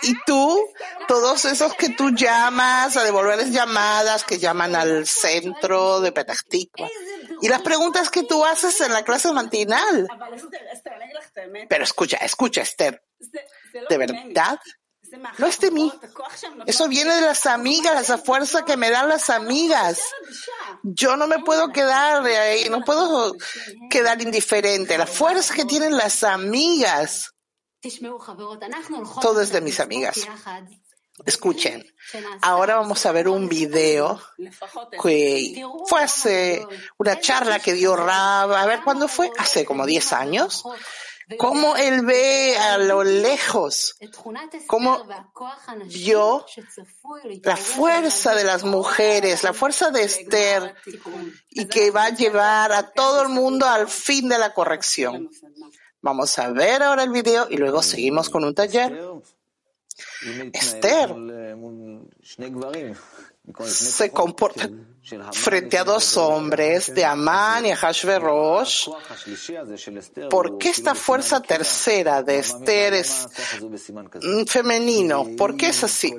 Y 0.03 0.15
tú, 0.27 0.67
todos 1.07 1.45
esos 1.45 1.75
que 1.75 1.91
tú 1.91 2.11
llamas 2.11 2.97
a 2.97 3.05
devolverles 3.05 3.51
llamadas, 3.53 4.25
que 4.25 4.39
llaman 4.39 4.75
al 4.75 5.07
centro 5.07 6.01
de 6.01 6.11
Petah 6.13 6.35
Tikva. 6.49 6.89
Y 7.41 7.49
las 7.49 7.63
preguntas 7.63 8.11
que 8.11 8.25
tú 8.25 8.45
haces 8.45 8.81
en 8.81 8.93
la 8.93 9.05
clase 9.05 9.33
matinal. 9.33 10.09
Pero 11.69 11.85
escucha, 11.85 12.17
escucha, 12.19 12.63
Esther. 12.63 13.03
¿De 13.89 13.97
verdad? 13.99 14.59
No 15.39 15.47
es 15.47 15.59
de 15.61 15.71
mí. 15.71 15.93
Eso 16.67 16.89
viene 16.89 17.15
de 17.15 17.21
las 17.23 17.47
amigas, 17.47 18.01
esa 18.01 18.19
fuerza 18.19 18.65
que 18.65 18.77
me 18.77 18.91
dan 18.91 19.09
las 19.09 19.31
amigas. 19.31 20.01
Yo 20.83 21.17
no 21.17 21.27
me 21.27 21.41
puedo 21.41 21.73
quedar 21.73 22.25
ahí, 22.25 22.69
no 22.69 22.83
puedo 22.85 23.37
quedar 23.91 24.21
indiferente. 24.23 24.99
La 24.99 25.07
fuerza 25.07 25.55
que 25.55 25.65
tienen 25.65 25.97
las 25.97 26.23
amigas. 26.25 27.35
Todo 29.21 29.41
es 29.41 29.53
de 29.53 29.61
mis 29.61 29.81
amigas. 29.81 30.27
Escuchen, 31.25 31.87
ahora 32.43 32.75
vamos 32.75 33.07
a 33.07 33.13
ver 33.13 33.29
un 33.29 33.49
video 33.49 34.21
que 35.01 35.65
fue 35.87 36.03
hace 36.03 36.67
una 36.99 37.21
charla 37.21 37.61
que 37.61 37.73
dio 37.73 37.95
Rab, 37.95 38.53
a 38.53 38.67
ver 38.67 38.83
cuándo 38.83 39.07
fue, 39.07 39.31
hace 39.39 39.65
como 39.65 39.87
10 39.87 40.13
años, 40.13 40.65
cómo 41.39 41.77
él 41.77 42.05
ve 42.05 42.57
a 42.57 42.79
lo 42.79 43.03
lejos, 43.05 43.97
cómo 44.67 45.07
vio 45.87 46.45
la 47.43 47.57
fuerza 47.57 48.35
de 48.35 48.45
las 48.45 48.65
mujeres, 48.65 49.43
la 49.43 49.53
fuerza 49.53 49.91
de 49.91 50.03
Esther, 50.03 50.75
y 51.51 51.67
que 51.67 51.91
va 51.91 52.07
a 52.07 52.11
llevar 52.11 52.73
a 52.73 52.91
todo 52.91 53.23
el 53.23 53.29
mundo 53.29 53.67
al 53.67 53.89
fin 53.89 54.29
de 54.29 54.39
la 54.39 54.53
corrección. 54.53 55.31
Vamos 56.01 56.39
a 56.39 56.51
ver 56.51 56.83
ahora 56.83 57.03
el 57.03 57.11
video 57.11 57.47
y 57.49 57.57
luego 57.57 57.83
seguimos 57.83 58.29
con 58.29 58.45
un 58.45 58.55
taller. 58.55 59.01
Esther 60.53 61.15
se 63.67 64.11
comporta 64.11 64.69
frente 65.33 65.77
a 65.77 65.85
dos 65.85 66.17
hombres 66.17 66.95
de 66.95 67.05
Amán 67.05 67.67
y 67.67 67.73
Hashverosh. 67.73 68.89
¿Por 70.31 70.57
qué 70.57 70.71
esta 70.71 70.95
fuerza 70.95 71.43
tercera 71.43 72.23
de 72.23 72.39
Esther 72.39 72.95
es 72.95 73.29
femenino? 74.47 75.27
¿Por 75.37 75.57
qué 75.57 75.69
es 75.69 75.85
así? 75.85 76.15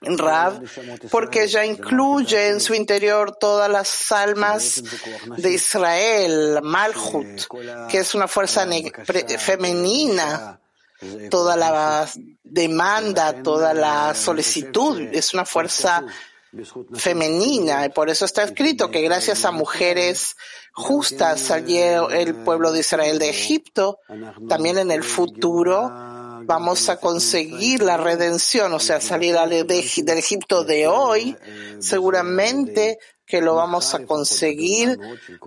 Rab, 0.00 0.62
porque 1.10 1.44
ella 1.44 1.64
incluye 1.64 2.48
en 2.48 2.60
su 2.60 2.74
interior 2.74 3.36
todas 3.36 3.70
las 3.70 4.10
almas 4.10 4.82
de 5.36 5.52
Israel, 5.52 6.58
Malhut, 6.62 7.46
que 7.88 7.98
es 7.98 8.14
una 8.14 8.26
fuerza 8.26 8.66
femenina 9.38 10.58
toda 11.30 11.56
la 11.56 12.08
demanda, 12.42 13.42
toda 13.42 13.74
la 13.74 14.14
solicitud, 14.14 15.00
es 15.12 15.34
una 15.34 15.44
fuerza 15.44 16.04
femenina 16.94 17.86
y 17.86 17.88
por 17.88 18.10
eso 18.10 18.24
está 18.24 18.42
escrito 18.42 18.90
que 18.90 19.00
gracias 19.00 19.44
a 19.44 19.52
mujeres 19.52 20.36
justas 20.72 21.40
salió 21.40 22.10
el 22.10 22.34
pueblo 22.34 22.72
de 22.72 22.80
Israel 22.80 23.18
de 23.18 23.30
Egipto, 23.30 23.98
también 24.48 24.78
en 24.78 24.90
el 24.90 25.02
futuro 25.02 25.90
vamos 26.44 26.88
a 26.88 26.96
conseguir 26.98 27.82
la 27.82 27.96
redención, 27.96 28.72
o 28.72 28.78
sea, 28.78 29.00
salir 29.00 29.36
del 29.36 30.18
Egipto 30.18 30.64
de 30.64 30.86
hoy, 30.86 31.36
seguramente 31.80 32.98
que 33.24 33.40
lo 33.40 33.54
vamos 33.54 33.94
a 33.94 34.04
conseguir, 34.04 34.98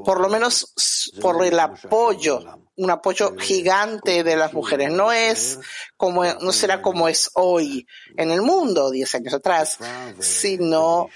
por 0.03 0.19
lo 0.19 0.27
menos 0.27 0.73
por 1.21 1.43
el 1.45 1.60
apoyo, 1.60 2.39
un 2.77 2.89
apoyo 2.89 3.36
gigante 3.38 4.23
de 4.23 4.36
las 4.36 4.53
mujeres. 4.53 4.91
No 4.91 5.12
es 5.12 5.60
como, 5.95 6.23
no 6.25 6.51
será 6.51 6.81
como 6.81 7.08
es 7.08 7.29
hoy 7.36 7.86
en 8.17 8.31
el 8.31 8.41
mundo, 8.41 8.89
diez 8.89 9.13
años 9.13 9.36
atrás, 9.36 9.77
sino 10.19 11.10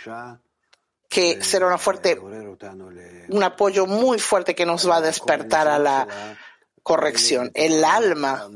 que 1.09 1.43
será 1.43 1.65
una 1.65 1.79
fuerte, 1.79 2.19
un 2.19 3.43
apoyo 3.43 3.87
muy 3.87 4.19
fuerte 4.19 4.53
que 4.53 4.65
nos 4.65 4.87
va 4.87 4.97
a 4.97 5.01
despertar 5.01 5.67
a 5.67 5.79
la 5.79 6.37
corrección. 6.83 7.51
El 7.53 7.83
alma 7.83 8.49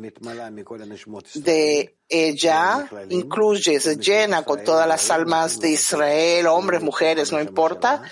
de 1.35 1.95
ella 2.09 2.87
incluye, 3.09 3.79
se 3.79 3.97
llena 3.97 4.43
con 4.43 4.63
todas 4.63 4.87
las 4.87 5.09
almas 5.09 5.59
de 5.59 5.71
Israel, 5.71 6.45
hombres, 6.47 6.81
mujeres, 6.83 7.31
no 7.31 7.41
importa, 7.41 8.03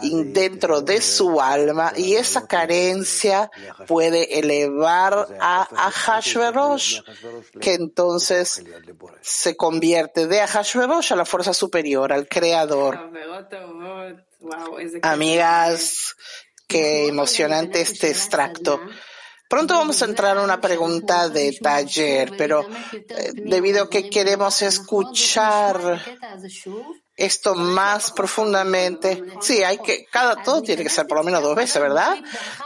dentro 0.00 0.80
de 0.80 1.00
su 1.00 1.40
alma, 1.40 1.92
y 1.96 2.14
esa 2.14 2.48
carencia 2.48 3.50
puede 3.86 4.38
elevar 4.38 5.28
a 5.40 5.68
Ahashverosh, 5.86 7.02
que 7.60 7.74
entonces 7.74 8.64
se 9.20 9.56
convierte 9.56 10.26
de 10.26 10.40
Ahashverosh 10.40 11.12
a 11.12 11.16
la 11.16 11.24
fuerza 11.24 11.54
superior, 11.54 12.12
al 12.12 12.26
creador. 12.26 12.98
Amigas, 15.02 16.16
qué 16.66 17.06
emocionante 17.06 17.80
este 17.80 18.08
extracto. 18.08 18.80
Pronto 19.48 19.74
vamos 19.74 20.02
a 20.02 20.04
entrar 20.04 20.36
a 20.36 20.42
una 20.42 20.60
pregunta 20.60 21.30
de 21.30 21.58
taller, 21.60 22.34
pero 22.36 22.66
eh, 22.92 23.32
debido 23.34 23.84
a 23.84 23.90
que 23.90 24.10
queremos 24.10 24.60
escuchar 24.60 26.02
esto 27.16 27.54
más 27.54 28.12
profundamente, 28.12 29.24
sí, 29.40 29.64
hay 29.64 29.78
que, 29.78 30.04
cada, 30.04 30.42
todo 30.42 30.62
tiene 30.62 30.82
que 30.82 30.90
ser 30.90 31.06
por 31.06 31.18
lo 31.18 31.24
menos 31.24 31.42
dos 31.42 31.56
veces, 31.56 31.80
¿verdad? 31.80 32.16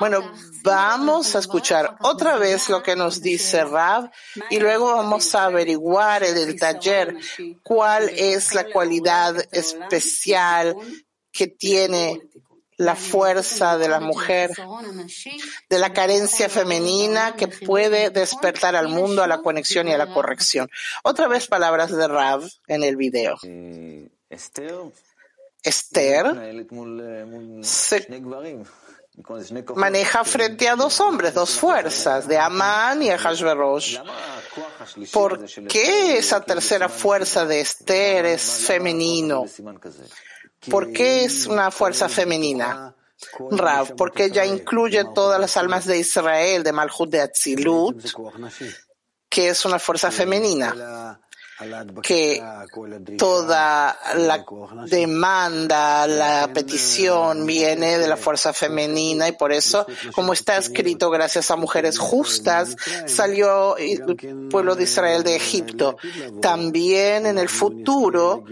Bueno, 0.00 0.32
vamos 0.64 1.36
a 1.36 1.38
escuchar 1.38 1.96
otra 2.00 2.36
vez 2.36 2.68
lo 2.68 2.82
que 2.82 2.96
nos 2.96 3.22
dice 3.22 3.64
Rab 3.64 4.10
y 4.50 4.58
luego 4.58 4.92
vamos 4.92 5.34
a 5.36 5.44
averiguar 5.44 6.24
en 6.24 6.36
el 6.36 6.58
taller 6.58 7.16
cuál 7.62 8.10
es 8.10 8.54
la 8.54 8.64
cualidad 8.64 9.36
especial 9.52 10.76
que 11.30 11.46
tiene 11.46 12.20
la 12.76 12.96
fuerza 12.96 13.78
de 13.78 13.88
la 13.88 14.00
mujer, 14.00 14.50
de 15.68 15.78
la 15.78 15.92
carencia 15.92 16.48
femenina 16.48 17.34
que 17.36 17.48
puede 17.48 18.10
despertar 18.10 18.76
al 18.76 18.88
mundo 18.88 19.22
a 19.22 19.26
la 19.26 19.38
conexión 19.38 19.88
y 19.88 19.92
a 19.92 19.98
la 19.98 20.12
corrección. 20.12 20.70
Otra 21.02 21.28
vez 21.28 21.46
palabras 21.46 21.90
de 21.90 22.08
Rav 22.08 22.42
en 22.66 22.84
el 22.84 22.96
video. 22.96 23.38
Esther 25.62 26.24
se 27.62 28.06
maneja 29.76 30.24
frente 30.24 30.68
a 30.68 30.74
dos 30.74 31.00
hombres, 31.00 31.34
dos 31.34 31.50
fuerzas, 31.50 32.26
de 32.26 32.38
Amán 32.38 33.02
y 33.02 33.10
Hashverosh. 33.10 33.98
¿Por 35.12 35.44
qué 35.68 36.16
esa 36.16 36.40
tercera 36.40 36.88
fuerza 36.88 37.44
de 37.44 37.60
Esther 37.60 38.26
es 38.26 38.42
femenino? 38.66 39.44
¿Por 40.70 40.92
qué 40.92 41.24
es 41.24 41.46
una 41.46 41.70
fuerza 41.70 42.08
femenina? 42.08 42.94
Rav, 43.50 43.94
porque 43.96 44.24
ella 44.24 44.44
incluye 44.44 45.04
todas 45.14 45.40
las 45.40 45.56
almas 45.56 45.86
de 45.86 45.98
Israel, 45.98 46.62
de 46.62 46.72
Malhut 46.72 47.08
de 47.08 47.20
Atzilut, 47.20 48.04
que 49.28 49.48
es 49.48 49.64
una 49.64 49.78
fuerza 49.78 50.10
femenina 50.10 51.20
que 52.02 52.42
toda 53.18 53.98
la 54.16 54.44
demanda, 54.86 56.06
la 56.06 56.50
petición 56.52 57.46
viene 57.46 57.98
de 57.98 58.08
la 58.08 58.16
fuerza 58.16 58.52
femenina 58.52 59.28
y 59.28 59.32
por 59.32 59.52
eso, 59.52 59.86
como 60.14 60.32
está 60.32 60.56
escrito, 60.56 61.10
gracias 61.10 61.50
a 61.50 61.56
mujeres 61.56 61.98
justas, 61.98 62.76
salió 63.06 63.76
el 63.76 64.48
pueblo 64.50 64.74
de 64.74 64.84
Israel 64.84 65.22
de 65.22 65.36
Egipto. 65.36 65.96
También 66.40 67.26
en 67.26 67.38
el 67.38 67.48
futuro 67.48 68.44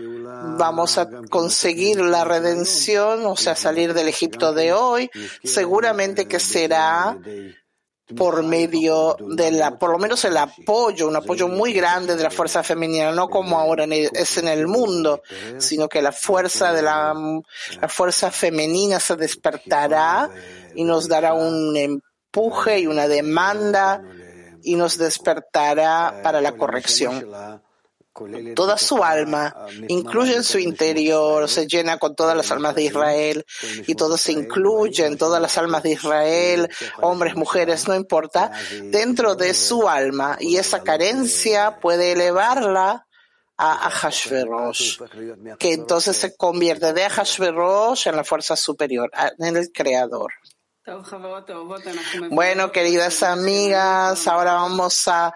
vamos 0.59 0.99
a 0.99 1.09
conseguir 1.29 2.01
la 2.01 2.25
redención, 2.25 3.27
o 3.27 3.37
sea, 3.37 3.57
salir 3.57 3.95
del 3.95 4.09
Egipto 4.09 4.53
de 4.53 4.73
hoy, 4.73 5.11
seguramente 5.45 6.27
que 6.27 6.41
será 6.41 7.19
por 8.17 8.43
medio 8.43 9.17
de 9.19 9.51
la, 9.51 9.79
por 9.79 9.91
lo 9.91 9.99
menos 9.99 10.25
el 10.25 10.37
apoyo, 10.37 11.09
un 11.09 11.17
apoyo 11.17 11.49
muy 11.49 11.73
grande 11.73 12.17
de 12.17 12.23
la 12.23 12.31
fuerza 12.31 12.63
femenina, 12.63 13.13
no 13.13 13.29
como 13.29 13.59
ahora 13.59 13.85
es 13.85 14.39
en 14.39 14.49
el 14.49 14.67
mundo, 14.67 15.23
sino 15.59 15.89
que 15.89 16.03
la 16.03 16.13
fuerza 16.13 16.73
de 16.73 16.83
la, 16.83 17.15
la 17.81 17.89
fuerza 17.89 18.31
femenina 18.31 19.01
se 19.01 19.17
despertará 19.17 20.31
y 20.75 20.85
nos 20.85 21.09
dará 21.09 21.35
un 21.35 21.77
empuje 21.77 22.81
y 22.81 22.87
una 22.87 23.09
demanda 23.09 24.03
y 24.63 24.77
nos 24.77 24.99
despertará 24.99 26.21
para 26.23 26.41
la 26.41 26.53
corrección. 26.53 27.61
Toda 28.55 28.77
su 28.77 29.03
alma, 29.03 29.55
incluye 29.89 30.35
en 30.35 30.45
su 30.45 30.59
interior, 30.59 31.49
se 31.49 31.67
llena 31.67 31.99
con 31.99 32.15
todas 32.15 32.37
las 32.37 32.51
almas 32.51 32.75
de 32.75 32.83
Israel 32.83 33.45
y 33.87 33.95
todo 33.95 34.19
se 34.19 34.33
incluye 34.33 35.07
en 35.07 35.17
todas 35.17 35.41
las 35.41 35.57
almas 35.57 35.83
de 35.85 35.93
Israel, 35.93 36.69
hombres, 37.01 37.37
mujeres, 37.37 37.87
no 37.87 37.95
importa, 37.95 38.51
dentro 38.83 39.37
de 39.37 39.55
su 39.55 39.89
alma 39.89 40.37
y 40.41 40.57
esa 40.57 40.83
carencia 40.83 41.79
puede 41.81 42.13
elevarla 42.13 43.07
a 43.57 43.87
Ahashverosh, 43.87 44.99
que 45.59 45.73
entonces 45.73 46.17
se 46.17 46.35
convierte 46.37 46.93
de 46.93 47.05
Ahashverosh 47.05 48.09
en 48.09 48.17
la 48.17 48.25
fuerza 48.25 48.57
superior, 48.57 49.11
en 49.39 49.57
el 49.57 49.71
creador. 49.71 50.33
Bueno, 52.31 52.73
queridas 52.73 53.23
amigas, 53.23 54.27
ahora 54.27 54.55
vamos 54.55 55.07
a 55.09 55.35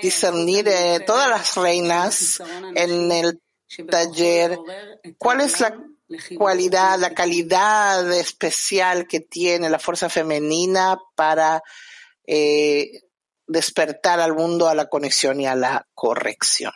discernir 0.00 0.66
eh, 0.68 1.00
todas 1.06 1.28
las 1.28 1.54
reinas 1.56 2.42
en 2.74 3.12
el 3.12 3.42
taller. 3.88 4.58
¿Cuál 5.18 5.42
es 5.42 5.60
la 5.60 5.76
cualidad, 6.36 6.98
la 6.98 7.12
calidad 7.14 8.10
especial 8.12 9.06
que 9.06 9.20
tiene 9.20 9.68
la 9.68 9.78
fuerza 9.78 10.08
femenina 10.08 10.98
para 11.14 11.62
eh, 12.26 13.02
despertar 13.46 14.20
al 14.20 14.34
mundo 14.34 14.66
a 14.68 14.74
la 14.74 14.88
conexión 14.88 15.40
y 15.40 15.46
a 15.46 15.54
la 15.54 15.86
corrección? 15.94 16.72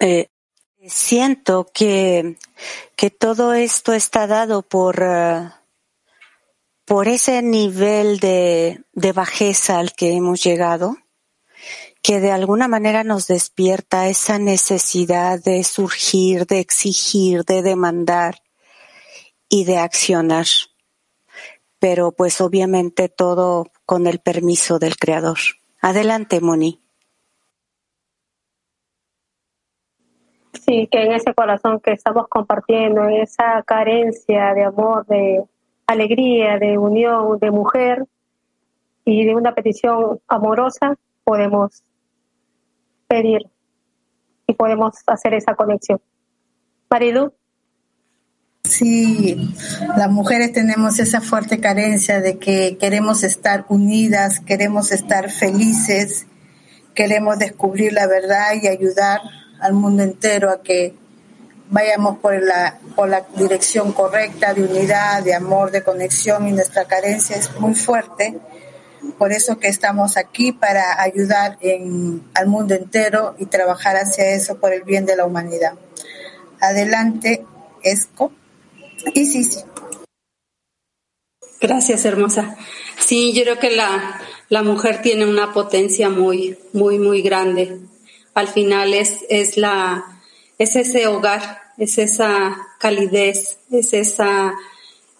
Eh, 0.00 0.31
siento 0.88 1.70
que, 1.72 2.36
que 2.96 3.10
todo 3.10 3.54
esto 3.54 3.92
está 3.92 4.26
dado 4.26 4.62
por, 4.62 5.02
eh, 5.02 5.50
por 6.84 7.08
ese 7.08 7.42
nivel 7.42 8.18
de, 8.18 8.84
de 8.92 9.12
bajeza 9.12 9.78
al 9.78 9.94
que 9.94 10.12
hemos 10.12 10.42
llegado, 10.42 10.96
que 12.02 12.20
de 12.20 12.32
alguna 12.32 12.66
manera 12.66 13.04
nos 13.04 13.28
despierta 13.28 14.08
esa 14.08 14.38
necesidad 14.38 15.40
de 15.42 15.62
surgir, 15.62 16.46
de 16.46 16.58
exigir, 16.58 17.44
de 17.44 17.62
demandar 17.62 18.42
y 19.48 19.64
de 19.64 19.78
accionar. 19.78 20.46
Pero 21.78 22.12
pues 22.12 22.40
obviamente 22.40 23.08
todo 23.08 23.70
con 23.86 24.06
el 24.06 24.18
permiso 24.18 24.78
del 24.78 24.96
Creador. 24.96 25.38
Adelante, 25.80 26.40
Moni. 26.40 26.81
Sí, 30.64 30.88
que 30.90 31.02
en 31.02 31.12
ese 31.12 31.34
corazón 31.34 31.80
que 31.80 31.90
estamos 31.90 32.28
compartiendo, 32.28 33.08
esa 33.08 33.64
carencia 33.66 34.54
de 34.54 34.62
amor, 34.62 35.04
de 35.06 35.42
alegría, 35.88 36.56
de 36.58 36.78
unión, 36.78 37.38
de 37.40 37.50
mujer 37.50 38.06
y 39.04 39.24
de 39.24 39.34
una 39.34 39.56
petición 39.56 40.20
amorosa, 40.28 40.96
podemos 41.24 41.82
pedir 43.08 43.42
y 44.46 44.54
podemos 44.54 44.94
hacer 45.08 45.34
esa 45.34 45.56
conexión. 45.56 46.00
Maridu. 46.88 47.32
Sí, 48.62 49.52
las 49.96 50.10
mujeres 50.12 50.52
tenemos 50.52 51.00
esa 51.00 51.20
fuerte 51.20 51.58
carencia 51.58 52.20
de 52.20 52.38
que 52.38 52.78
queremos 52.78 53.24
estar 53.24 53.66
unidas, 53.68 54.38
queremos 54.38 54.92
estar 54.92 55.28
felices, 55.28 56.28
queremos 56.94 57.40
descubrir 57.40 57.92
la 57.92 58.06
verdad 58.06 58.52
y 58.62 58.68
ayudar 58.68 59.20
al 59.62 59.72
mundo 59.72 60.02
entero 60.02 60.50
a 60.50 60.60
que 60.60 60.94
vayamos 61.70 62.18
por 62.18 62.40
la, 62.42 62.78
por 62.94 63.08
la 63.08 63.24
dirección 63.36 63.92
correcta 63.92 64.52
de 64.52 64.64
unidad, 64.64 65.22
de 65.22 65.34
amor, 65.34 65.70
de 65.70 65.82
conexión 65.82 66.46
y 66.46 66.52
nuestra 66.52 66.84
carencia 66.84 67.36
es 67.36 67.58
muy 67.58 67.74
fuerte. 67.74 68.38
Por 69.18 69.32
eso 69.32 69.58
que 69.58 69.68
estamos 69.68 70.16
aquí 70.16 70.52
para 70.52 71.00
ayudar 71.00 71.56
en, 71.60 72.22
al 72.34 72.46
mundo 72.46 72.74
entero 72.74 73.34
y 73.38 73.46
trabajar 73.46 73.96
hacia 73.96 74.34
eso 74.34 74.58
por 74.58 74.72
el 74.72 74.82
bien 74.82 75.06
de 75.06 75.16
la 75.16 75.24
humanidad. 75.24 75.74
Adelante, 76.60 77.44
Esco. 77.82 78.32
Y 79.14 79.26
sí, 79.26 79.42
sí. 79.44 79.60
Gracias, 81.60 82.04
hermosa. 82.04 82.56
Sí, 82.98 83.32
yo 83.32 83.44
creo 83.44 83.58
que 83.58 83.70
la, 83.70 84.20
la 84.48 84.62
mujer 84.62 85.00
tiene 85.00 85.26
una 85.26 85.52
potencia 85.52 86.08
muy, 86.08 86.58
muy, 86.72 86.98
muy 86.98 87.22
grande. 87.22 87.80
Al 88.34 88.48
final 88.48 88.94
es, 88.94 89.18
es 89.28 89.56
la, 89.56 90.20
es 90.58 90.76
ese 90.76 91.06
hogar, 91.06 91.62
es 91.78 91.98
esa 91.98 92.56
calidez, 92.78 93.58
es 93.70 93.92
esa, 93.92 94.54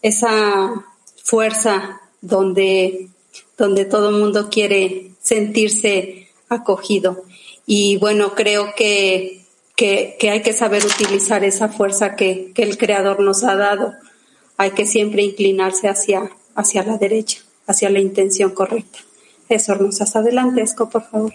esa 0.00 0.84
fuerza 1.22 2.00
donde, 2.20 3.08
donde 3.56 3.84
todo 3.84 4.10
el 4.10 4.16
mundo 4.16 4.48
quiere 4.50 5.12
sentirse 5.20 6.28
acogido. 6.48 7.24
Y 7.66 7.96
bueno, 7.98 8.34
creo 8.34 8.74
que, 8.74 9.42
que, 9.76 10.16
que 10.18 10.30
hay 10.30 10.42
que 10.42 10.52
saber 10.52 10.84
utilizar 10.84 11.44
esa 11.44 11.68
fuerza 11.68 12.16
que, 12.16 12.52
que 12.54 12.62
el 12.62 12.78
Creador 12.78 13.20
nos 13.20 13.44
ha 13.44 13.56
dado. 13.56 13.94
Hay 14.56 14.72
que 14.72 14.86
siempre 14.86 15.22
inclinarse 15.22 15.88
hacia, 15.88 16.30
hacia 16.54 16.82
la 16.82 16.98
derecha, 16.98 17.40
hacia 17.66 17.90
la 17.90 18.00
intención 18.00 18.50
correcta. 18.50 18.98
Eso, 19.48 19.72
hermosas. 19.72 20.16
Adelante, 20.16 20.62
Esco, 20.62 20.88
por 20.88 21.08
favor. 21.08 21.32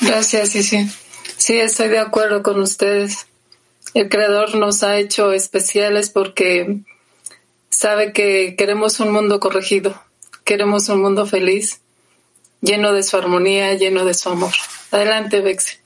Gracias, 0.00 0.50
sí, 0.50 0.62
sí. 0.62 0.88
Sí, 1.36 1.58
estoy 1.58 1.88
de 1.88 1.98
acuerdo 1.98 2.42
con 2.42 2.60
ustedes. 2.60 3.26
El 3.94 4.08
Creador 4.08 4.54
nos 4.54 4.82
ha 4.82 4.98
hecho 4.98 5.32
especiales 5.32 6.10
porque 6.10 6.80
sabe 7.70 8.12
que 8.12 8.54
queremos 8.56 9.00
un 9.00 9.12
mundo 9.12 9.40
corregido, 9.40 10.00
queremos 10.44 10.88
un 10.88 11.00
mundo 11.00 11.26
feliz, 11.26 11.80
lleno 12.60 12.92
de 12.92 13.02
su 13.02 13.16
armonía, 13.16 13.74
lleno 13.74 14.04
de 14.04 14.14
su 14.14 14.28
amor. 14.28 14.52
Adelante, 14.90 15.40
Bexi. 15.40 15.78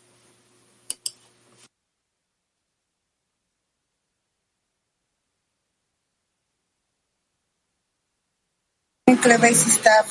Está 9.07 10.05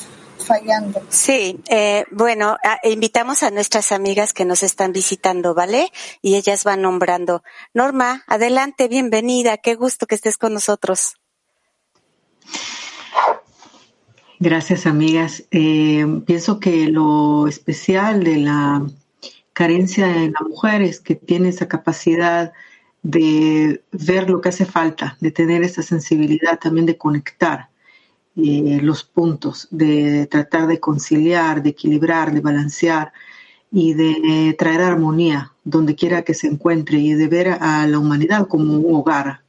fallando. 0.44 1.00
Sí, 1.08 1.60
eh, 1.68 2.04
bueno, 2.10 2.56
a- 2.62 2.80
invitamos 2.88 3.42
a 3.42 3.50
nuestras 3.50 3.92
amigas 3.92 4.32
que 4.32 4.44
nos 4.44 4.62
están 4.62 4.92
visitando, 4.92 5.54
¿vale? 5.54 5.90
Y 6.20 6.36
ellas 6.36 6.64
van 6.64 6.82
nombrando. 6.82 7.42
Norma, 7.74 8.24
adelante, 8.26 8.88
bienvenida, 8.88 9.56
qué 9.58 9.74
gusto 9.74 10.06
que 10.06 10.14
estés 10.14 10.36
con 10.38 10.54
nosotros. 10.54 11.14
Gracias, 14.38 14.86
amigas. 14.86 15.44
Eh, 15.52 16.04
pienso 16.26 16.58
que 16.58 16.88
lo 16.88 17.46
especial 17.46 18.24
de 18.24 18.36
la 18.38 18.84
carencia 19.52 20.06
de 20.08 20.30
la 20.30 20.40
mujer 20.48 20.82
es 20.82 20.98
que 21.00 21.14
tiene 21.14 21.50
esa 21.50 21.68
capacidad 21.68 22.52
de 23.02 23.82
ver 23.92 24.30
lo 24.30 24.40
que 24.40 24.48
hace 24.48 24.64
falta, 24.64 25.16
de 25.20 25.30
tener 25.30 25.62
esa 25.62 25.82
sensibilidad 25.82 26.58
también 26.58 26.86
de 26.86 26.96
conectar 26.98 27.68
eh, 28.36 28.80
los 28.82 29.04
puntos, 29.04 29.68
de 29.70 30.26
tratar 30.26 30.66
de 30.66 30.80
conciliar, 30.80 31.62
de 31.62 31.70
equilibrar, 31.70 32.32
de 32.32 32.40
balancear 32.40 33.12
y 33.70 33.94
de 33.94 34.54
traer 34.58 34.82
armonía 34.82 35.52
donde 35.64 35.94
quiera 35.94 36.22
que 36.22 36.34
se 36.34 36.48
encuentre 36.48 36.98
y 36.98 37.14
de 37.14 37.28
ver 37.28 37.48
a 37.48 37.86
la 37.86 37.98
humanidad 37.98 38.48
como 38.48 38.74
un 38.74 38.94
hogar. 38.94 39.42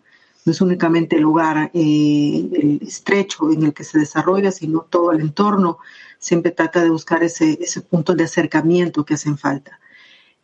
No 0.46 0.52
es 0.52 0.62
únicamente 0.62 1.16
el 1.16 1.22
lugar 1.22 1.72
eh, 1.74 2.50
el 2.54 2.80
estrecho 2.86 3.52
en 3.52 3.64
el 3.64 3.74
que 3.74 3.84
se 3.84 4.00
desarrolla, 4.00 4.52
sino 4.52 4.82
todo 4.82 5.12
el 5.12 5.22
entorno. 5.22 5.80
Siempre 6.20 6.52
trata 6.52 6.84
de 6.84 6.90
buscar 6.90 7.24
ese, 7.24 7.58
ese 7.62 7.82
punto 7.82 8.14
de 8.14 8.26
acercamiento 8.26 9.06
que 9.06 9.14
hacen 9.14 9.38
falta. 9.38 9.80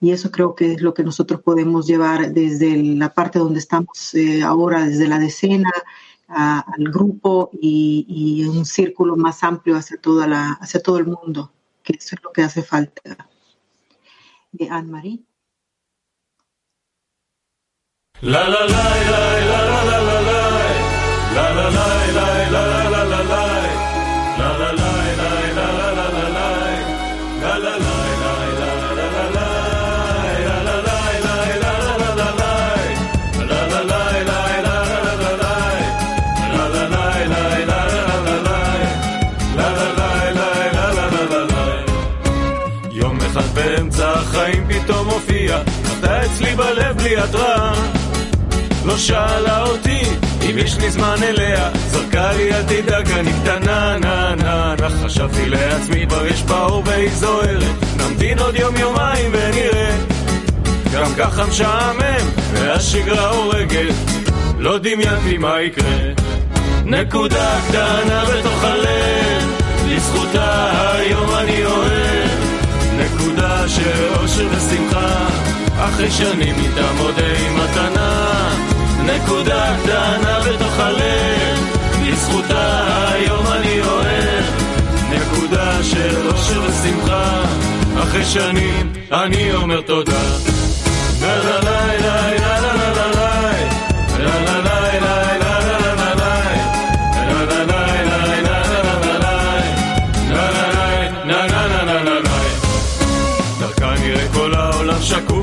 Y 0.01 0.11
eso 0.11 0.31
creo 0.31 0.55
que 0.55 0.73
es 0.73 0.81
lo 0.81 0.93
que 0.93 1.03
nosotros 1.03 1.41
podemos 1.41 1.85
llevar 1.85 2.31
desde 2.31 2.81
la 2.95 3.13
parte 3.13 3.39
donde 3.39 3.59
estamos 3.59 4.13
eh, 4.13 4.41
ahora, 4.41 4.85
desde 4.85 5.07
la 5.07 5.19
decena 5.19 5.71
al 6.29 6.83
grupo 6.91 7.49
y, 7.53 8.05
y 8.07 8.45
un 8.45 8.65
círculo 8.65 9.15
más 9.15 9.43
amplio 9.43 9.75
hacia, 9.75 9.97
toda 9.97 10.27
la, 10.27 10.51
hacia 10.53 10.81
todo 10.81 10.97
el 10.99 11.07
mundo, 11.07 11.51
que 11.83 11.93
eso 11.93 12.15
es 12.15 12.23
lo 12.23 12.31
que 12.31 12.43
hace 12.43 12.61
falta. 12.61 13.29
De 14.51 14.69
Anne-Marie. 14.69 15.23
La 18.21 18.49
la 18.49 18.65
la 18.65 18.67
la 18.67 19.11
la 19.11 19.19
la 19.19 19.28
אצלי 46.25 46.55
בלב 46.55 46.97
בלי 46.97 47.17
התראה. 47.17 47.73
לא 48.85 48.97
שאלה 48.97 49.61
אותי 49.61 50.01
אם 50.49 50.57
יש 50.57 50.77
לי 50.77 50.91
זמן 50.91 51.15
אליה, 51.23 51.69
זרקה 51.87 52.31
לי 52.31 52.53
אל 52.53 52.63
תדאג 52.63 53.11
אני 53.11 53.31
קטנה 53.43 53.97
נה 53.97 54.35
נה 54.35 54.75
נה 54.79 54.89
חשבתי 54.89 55.49
לעצמי 55.49 56.07
כבר 56.07 56.25
יש 56.25 56.43
בה 56.43 56.63
אור 56.63 56.83
והיא 56.85 57.09
זוהרת, 57.09 57.75
נמתין 57.97 58.39
עוד 58.39 58.55
יום 58.55 58.77
יומיים 58.77 59.31
ונראה. 59.33 59.95
גם 60.93 61.11
ככה 61.17 61.45
משעמם 61.45 62.29
והשגרה 62.53 63.29
הורגת, 63.29 63.95
לא 64.57 64.77
דמיינתי 64.77 65.37
מה 65.37 65.61
יקרה. 65.61 65.97
נקודה 66.85 67.59
קטנה 67.67 68.23
בתוך 68.25 68.63
הלב, 68.63 69.61
לזכותה 69.87 70.71
היום 70.93 71.29
אני 71.35 71.65
אוהב. 71.65 72.29
נקודה 72.97 73.69
של 73.69 74.13
אושר 74.21 74.47
ושמחה, 74.51 75.27
אחרי 75.89 76.11
שנים 76.11 76.55
איתה 76.55 76.93
מודה 76.97 77.25
עם 77.25 77.55
מתנה, 77.55 78.49
נקודה 79.05 79.75
קטנה 79.83 80.39
בתוך 80.39 80.79
הלב, 80.79 81.59
בזכותה 82.01 82.85
היום 83.13 83.47
אני 83.47 83.81
אוהב, 83.81 84.45
נקודה 85.09 85.83
של 85.83 86.27
אושר 86.27 86.61
ושמחה, 86.61 87.43
אחרי 88.03 88.25
שנים 88.25 88.93
אני 89.11 89.53
אומר 89.53 89.81
תודה. 89.81 90.21
לה 91.21 91.37
לה 91.37 91.59
לה 91.61 91.85
לה 91.97 92.31
לה 92.37 92.59
לה 92.61 92.91
לה 92.93 93.11
לה 93.11 93.29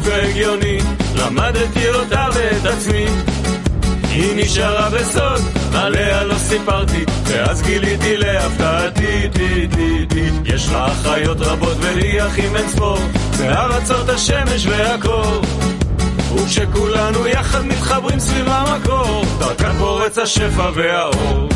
והגיוני, 0.07 0.79
למדתי 1.17 1.89
אותה 1.89 2.27
ואת 2.35 2.67
עצמי. 2.67 3.07
היא 4.03 4.45
נשארה 4.45 4.91
בסוד, 4.91 5.41
עליה 5.75 6.25
לא 6.25 6.35
סיפרתי, 6.35 7.05
ואז 7.25 7.63
גיליתי 7.63 8.17
להפתעתי, 8.17 9.29
טי 9.33 9.69
טי 9.69 10.07
טי. 10.09 10.31
יש 10.45 10.69
לה 10.73 10.87
אחיות 10.87 11.41
רבות 11.41 11.77
ולי 11.81 12.27
אחים 12.27 12.57
אין 12.57 12.69
ספור, 12.69 12.99
בארצות 13.39 14.09
השמש 14.09 14.67
והקור. 14.67 15.41
וכשכולנו 16.35 17.27
יחד 17.27 17.67
מתחברים 17.67 18.19
סביב 18.19 18.49
המקור, 18.49 19.25
דרכה 19.39 19.73
פורץ 19.79 20.19
השפע 20.19 20.71
והאור. 20.75 21.49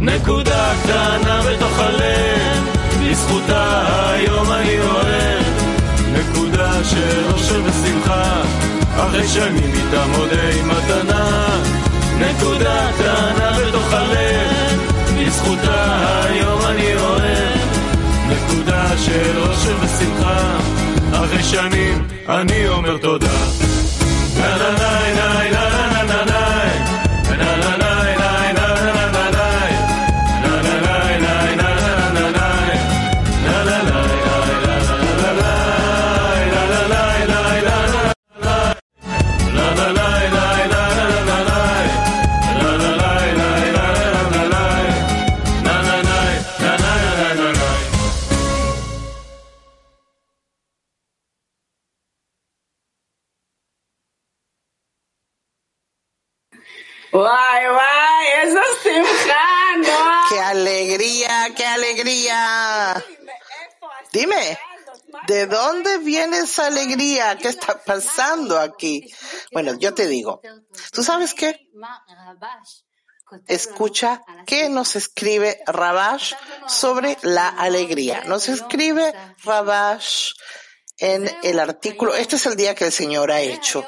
נקודה 0.00 0.72
קטנה 0.82 1.40
בתוך 1.42 1.78
הלב, 1.78 2.76
בזכותה 3.00 3.82
היום 4.12 4.52
אני 4.52 4.80
אוהב. 4.80 5.27
של 6.84 7.24
אושר 7.32 7.62
ושמחה, 7.64 8.42
אחרי 8.96 9.28
שנים 9.28 9.72
איתה 9.74 10.06
מודה 10.06 10.48
עם 10.58 10.68
מתנה. 10.68 11.46
נקודה 12.18 12.90
קטנה 12.98 13.50
בתוך 13.58 13.92
הלב, 13.92 14.92
בזכותה 15.18 16.22
היום 16.24 16.60
אני 16.66 16.94
אוהב. 16.94 17.58
נקודה 18.28 18.98
של 18.98 19.38
אושר 19.38 19.76
ושמחה, 19.80 20.58
אחרי 21.12 21.42
שנים 21.42 22.06
אני 22.28 22.68
אומר 22.68 22.96
תודה. 22.96 23.38
¡Qué 60.28 60.40
alegría, 60.40 61.54
qué 61.56 61.66
alegría! 61.66 63.04
Dime, 64.12 64.58
¿de 65.26 65.46
dónde 65.46 65.98
viene 65.98 66.38
esa 66.38 66.66
alegría? 66.66 67.36
¿Qué 67.36 67.48
está 67.48 67.82
pasando 67.82 68.58
aquí? 68.58 69.10
Bueno, 69.52 69.74
yo 69.78 69.94
te 69.94 70.06
digo, 70.06 70.40
¿tú 70.92 71.02
sabes 71.02 71.34
qué? 71.34 71.68
Escucha 73.46 74.22
qué 74.46 74.68
nos 74.68 74.96
escribe 74.96 75.60
Rabash 75.66 76.34
sobre 76.66 77.18
la 77.22 77.48
alegría. 77.48 78.24
Nos 78.24 78.48
escribe 78.48 79.12
Rabash 79.44 80.32
en 80.98 81.30
el 81.42 81.58
artículo, 81.58 82.14
este 82.14 82.36
es 82.36 82.46
el 82.46 82.56
día 82.56 82.74
que 82.74 82.86
el 82.86 82.92
Señor 82.92 83.30
ha 83.30 83.40
hecho. 83.40 83.86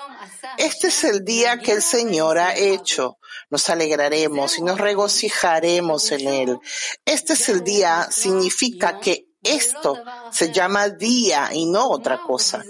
Este 0.59 0.89
es 0.89 1.05
el 1.05 1.25
día 1.25 1.59
que 1.59 1.73
el 1.73 1.83
Señor 1.83 2.39
ha 2.39 2.55
hecho. 2.55 3.19
Nos 3.51 3.69
alegraremos 3.69 4.59
y 4.59 4.63
nos 4.63 4.81
regocijaremos 4.81 6.13
en 6.13 6.29
él. 6.29 6.59
Este 7.05 7.35
es 7.35 7.49
el 7.49 7.63
día, 7.65 8.09
significa 8.11 9.01
que 9.01 9.27
esto 9.43 9.97
se 10.31 10.53
llama 10.53 10.91
día 10.91 11.49
y 11.53 11.67
no 11.67 11.89
otra 11.89 12.19
cosa. 12.19 12.63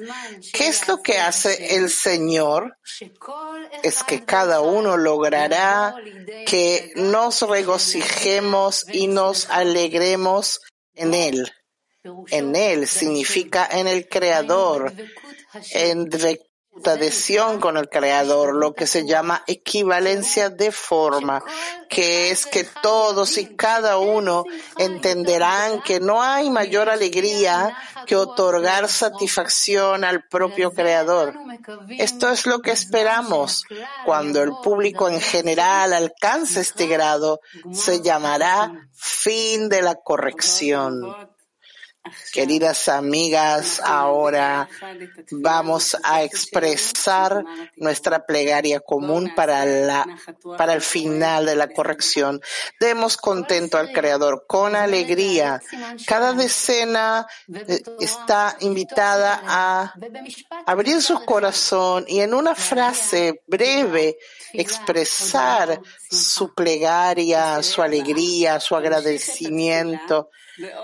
¿Qué 0.53 0.69
es 0.69 0.87
lo 0.87 1.03
que 1.03 1.19
hace 1.19 1.77
el 1.77 1.91
Señor? 1.91 2.77
Es 3.83 4.05
que 4.05 4.25
cada 4.25 4.61
uno 4.61 4.97
logrará 4.97 5.97
que 6.47 6.93
nos 6.95 7.43
regocijemos 7.43 8.87
y 8.93 9.09
nos 9.09 9.51
alegremos 9.51 10.61
en 10.95 11.15
Él. 11.15 11.53
En 12.29 12.55
Él 12.55 12.87
significa 12.87 13.69
en 13.71 13.89
el 13.89 14.09
Creador, 14.09 14.95
en 15.73 16.09
adhesión 16.89 17.61
con 17.61 17.77
el 17.77 17.89
Creador, 17.89 18.55
lo 18.55 18.75
que 18.75 18.87
se 18.87 19.07
llama 19.07 19.43
equivalencia 19.47 20.51
de 20.51 20.73
forma, 20.73 21.43
que 21.89 22.31
es 22.31 22.47
que 22.47 22.65
todos 22.65 23.37
y 23.39 23.57
cada 23.57 23.99
uno 23.99 24.45
entenderán 24.79 25.83
que 25.83 26.01
no 26.01 26.23
hay 26.23 26.51
mayor 26.51 26.89
alegría 26.89 27.77
que 28.07 28.17
otorgar 28.17 28.89
satisfacción 28.89 30.05
al 30.05 30.27
propio 30.29 30.73
Creador. 30.73 31.35
Esto 31.99 32.31
es 32.31 32.47
lo 32.47 32.61
que 32.61 32.73
esperamos. 32.73 33.65
Cuando 34.05 34.43
el 34.43 34.53
público 34.63 35.09
en 35.09 35.21
general 35.21 35.93
alcance 35.93 36.61
este 36.61 36.87
grado, 36.87 37.41
se 37.73 38.01
llamará 38.01 38.89
fin 38.93 39.69
de 39.69 39.83
la 39.83 39.97
corrección. 39.97 41.03
Queridas 42.33 42.89
amigas, 42.89 43.79
ahora 43.85 44.69
vamos 45.31 45.97
a 46.03 46.23
expresar 46.23 47.45
nuestra 47.77 48.25
plegaria 48.25 48.81
común 48.81 49.33
para, 49.37 49.67
la, 49.67 50.07
para 50.57 50.73
el 50.73 50.81
final 50.81 51.45
de 51.45 51.57
la 51.57 51.69
corrección. 51.69 52.41
Demos 52.81 53.19
contento 53.19 53.77
al 53.77 53.93
Creador 53.93 54.45
con 54.47 54.77
alegría. 54.77 55.61
Cada 56.07 56.33
decena 56.33 57.27
eh, 57.53 57.83
está 58.01 58.57
invitada 58.61 59.43
a 59.45 59.95
abrir 60.65 61.03
su 61.03 61.23
corazón 61.27 62.07
y 62.09 62.21
en 62.21 62.33
una 62.33 62.55
frase 62.55 63.43
breve 63.47 64.17
expresar 64.55 65.81
su 66.11 66.55
plegaria, 66.55 67.63
su 67.63 67.83
alegría, 67.83 68.59
su 68.59 68.75
agradecimiento. 68.75 70.31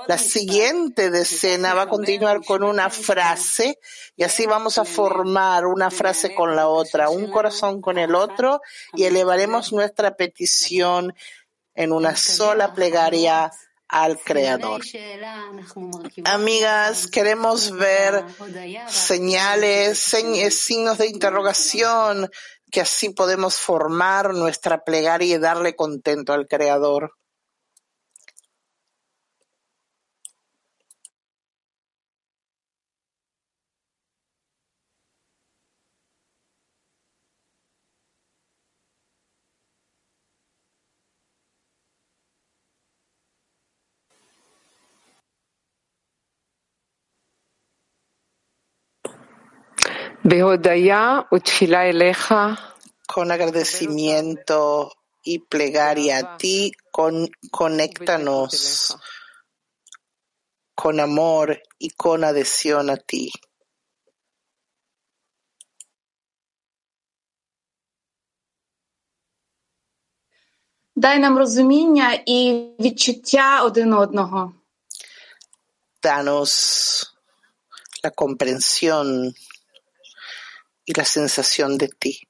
La 0.07 0.19
siguiente 0.19 1.11
decena 1.11 1.75
va 1.75 1.83
a 1.83 1.89
continuar 1.89 2.45
con 2.45 2.63
una 2.63 2.91
frase 2.91 3.79
y 4.17 4.25
así 4.25 4.47
vamos 4.47 4.79
a 4.79 4.85
formar 4.85 5.67
una 5.67 5.91
frase 5.91 6.35
con 6.35 6.57
la 6.57 6.69
otra, 6.69 7.11
un 7.11 7.31
corazón 7.31 7.81
con 7.81 7.99
el 7.99 8.15
otro 8.15 8.61
y 8.95 9.05
elevaremos 9.05 9.73
nuestra 9.73 10.17
petición 10.17 11.15
en 11.75 11.93
una 11.93 12.17
sola 12.17 12.73
plegaria 12.75 13.51
al 13.89 14.19
Creador. 14.19 14.83
Amigas, 16.25 17.07
queremos 17.07 17.71
ver 17.71 18.25
señales, 18.89 19.99
signos 19.99 20.99
de 20.99 21.07
interrogación, 21.07 22.31
que 22.71 22.81
así 22.81 23.11
podemos 23.11 23.57
formar 23.57 24.35
nuestra 24.35 24.83
plegaria 24.83 25.37
y 25.37 25.39
darle 25.39 25.77
contento 25.77 26.33
al 26.33 26.49
Creador. 26.49 27.13
con 53.08 53.32
agradecimiento 53.32 54.92
y 55.24 55.40
plegaria 55.40 56.20
a 56.20 56.38
ti, 56.38 56.72
con, 56.91 57.30
conéctanos 57.52 58.97
con 60.76 60.99
amor 60.99 61.62
y 61.78 61.89
con 61.91 62.24
adhesión 62.24 62.89
a 62.89 62.97
ti. 62.97 63.32
Дай 70.95 71.20
нам 71.20 71.38
розуміння 71.38 72.14
і 72.26 72.39
відчуття 72.80 73.64
один 73.64 73.93
одного. 73.93 74.54
Danos 76.04 76.52
la 78.04 78.12
comprensión 78.12 79.34
y 80.87 80.95
la 80.95 81.05
sensación 81.05 81.76
de 81.76 81.89
ti. 81.89 82.20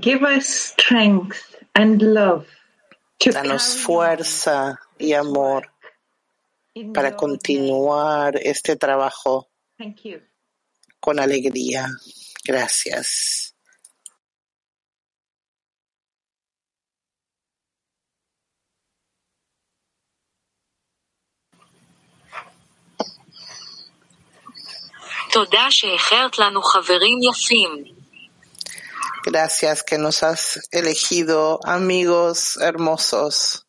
Give 0.00 0.22
us 0.24 0.48
strength 0.48 1.54
and 1.74 2.02
love 2.02 2.46
to 3.20 3.30
Danos 3.30 3.76
fuerza 3.76 4.80
y 4.98 5.12
amor 5.12 5.72
para 6.92 7.14
continuar 7.16 8.36
este 8.36 8.76
trabajo 8.76 9.48
Thank 9.78 10.04
you. 10.04 10.20
con 11.00 11.20
alegría. 11.20 11.88
Gracias. 12.44 13.55
Gracias 29.24 29.82
que 29.82 29.98
nos 29.98 30.22
has 30.22 30.68
elegido 30.70 31.58
amigos 31.64 32.56
hermosos. 32.56 33.66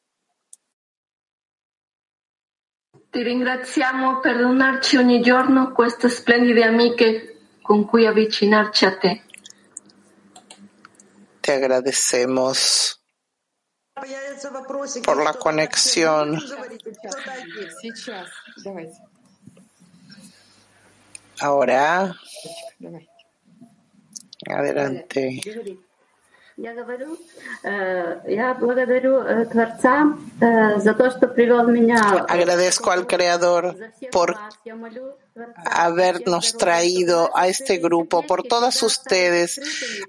Ti 3.10 3.24
ringraziamo 3.24 4.20
per 4.20 4.38
donarci 4.38 4.98
ogni 4.98 5.22
giorno 5.22 5.74
queste 5.74 6.10
splendide 6.10 6.64
amiche 6.64 7.38
con 7.62 7.86
cui 7.86 8.06
avvicinarci 8.06 8.86
a 8.86 8.98
te. 8.98 9.24
Te 11.42 11.54
agradecemos 11.54 13.02
por 15.04 15.24
la 15.24 15.34
conexión. 15.34 16.40
Сейчас, 21.37 21.41
давайте. 21.41 21.41
Ahora, 21.41 22.15
Давай. 22.79 23.09
adelante. 24.49 25.41
Я 26.59 26.75
говорю, 26.75 27.19
э, 27.65 28.21
я 28.29 28.53
благодарю 28.53 29.23
э, 29.23 29.47
Творца 29.47 30.15
э, 30.39 30.79
за 30.81 30.93
то, 30.93 31.11
что 31.11 31.27
привел 31.27 31.67
меня. 31.67 32.27
Agradezco 32.29 32.91
al 32.91 33.07
Creador 33.07 33.75
por 34.13 34.37
Я 34.63 34.77
молю 34.77 35.15
Творца, 35.33 35.63
habernos 35.65 36.53
traído 36.59 37.31
a 37.35 37.49
este 37.49 37.79
grupo, 37.79 38.23
por 38.27 38.43
todas 38.43 38.83
ustedes. 38.83 39.59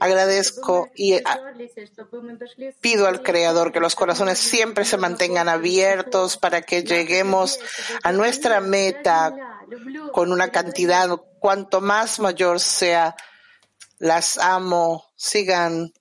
Agradezco 0.01 0.89
y 0.95 1.13
a- 1.13 1.39
чтобы 1.95 2.21
мы 2.21 2.33
дошли 2.37 2.71
с 2.73 2.75
pido 2.81 3.07
al 3.07 3.23
Creador 3.23 3.71
que 3.71 3.79
los 3.79 3.95
corazones 3.95 4.37
siempre 4.37 4.83
se 4.83 4.97
mantengan 4.97 5.47
abiertos 5.47 6.35
para 6.35 6.61
que 6.61 6.83
lleguemos 6.83 7.57
a 8.03 8.11
nuestra 8.11 8.59
meta 8.59 9.46
con 10.12 10.32
una 10.32 10.50
cantidad, 10.50 11.08
cuanto 11.40 11.80
más 11.80 12.18
mayor 12.20 12.60
sea. 12.60 13.14
Las 13.98 14.38
amo, 14.38 15.04
sigan. 15.16 15.92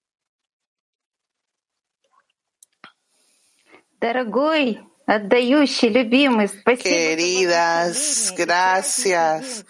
Queridas, 6.83 8.33
gracias. 8.37 9.65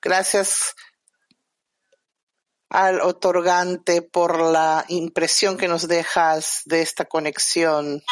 Gracias 0.00 0.74
al 2.68 3.00
otorgante 3.00 4.02
por 4.02 4.40
la 4.40 4.84
impresión 4.88 5.56
que 5.56 5.68
nos 5.68 5.86
dejas 5.88 6.62
de 6.64 6.82
esta 6.82 7.04
conexión. 7.04 8.02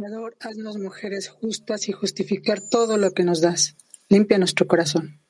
Creador, 0.00 0.34
haznos 0.40 0.78
mujeres 0.78 1.28
justas 1.28 1.86
y 1.90 1.92
justificar 1.92 2.58
todo 2.70 2.96
lo 2.96 3.10
que 3.10 3.22
nos 3.22 3.42
das. 3.42 3.76
Limpia 4.08 4.38
nuestro 4.38 4.66
corazón. 4.66 5.20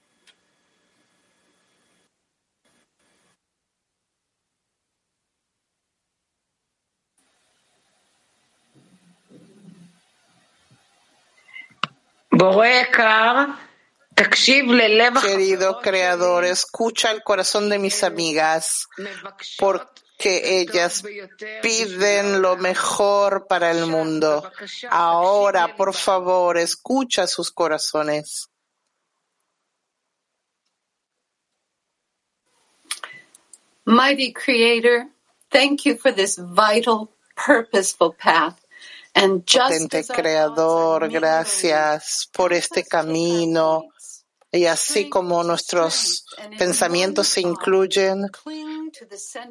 Querido 15.20 15.80
Creador, 15.80 16.44
escucha 16.44 17.10
el 17.10 17.24
corazón 17.24 17.68
de 17.70 17.80
mis 17.80 18.04
amigas 18.04 18.86
porque 20.20 20.60
ellas 20.60 21.02
piden 21.62 22.42
lo 22.42 22.58
mejor 22.58 23.46
para 23.46 23.70
el 23.70 23.86
mundo. 23.86 24.52
Ahora, 24.90 25.74
por 25.74 25.94
favor, 25.94 26.58
escucha 26.58 27.26
sus 27.26 27.50
corazones. 27.50 28.50
Mighty 33.86 34.34
Creator, 34.34 35.06
thank 35.50 35.86
you 35.86 35.96
for 35.96 36.12
this 36.12 36.36
vital, 36.36 37.10
purposeful 37.34 38.12
path. 38.12 38.60
And 39.14 39.42
just 39.46 39.72
Potente 39.72 40.04
Creador, 40.06 41.08
gracias 41.08 42.28
por 42.30 42.52
este 42.52 42.84
camino. 42.84 43.88
Y 44.52 44.66
así 44.66 45.08
como 45.08 45.42
nuestros 45.44 46.26
pensamientos 46.58 47.28
se 47.28 47.40
incluyen, 47.40 48.26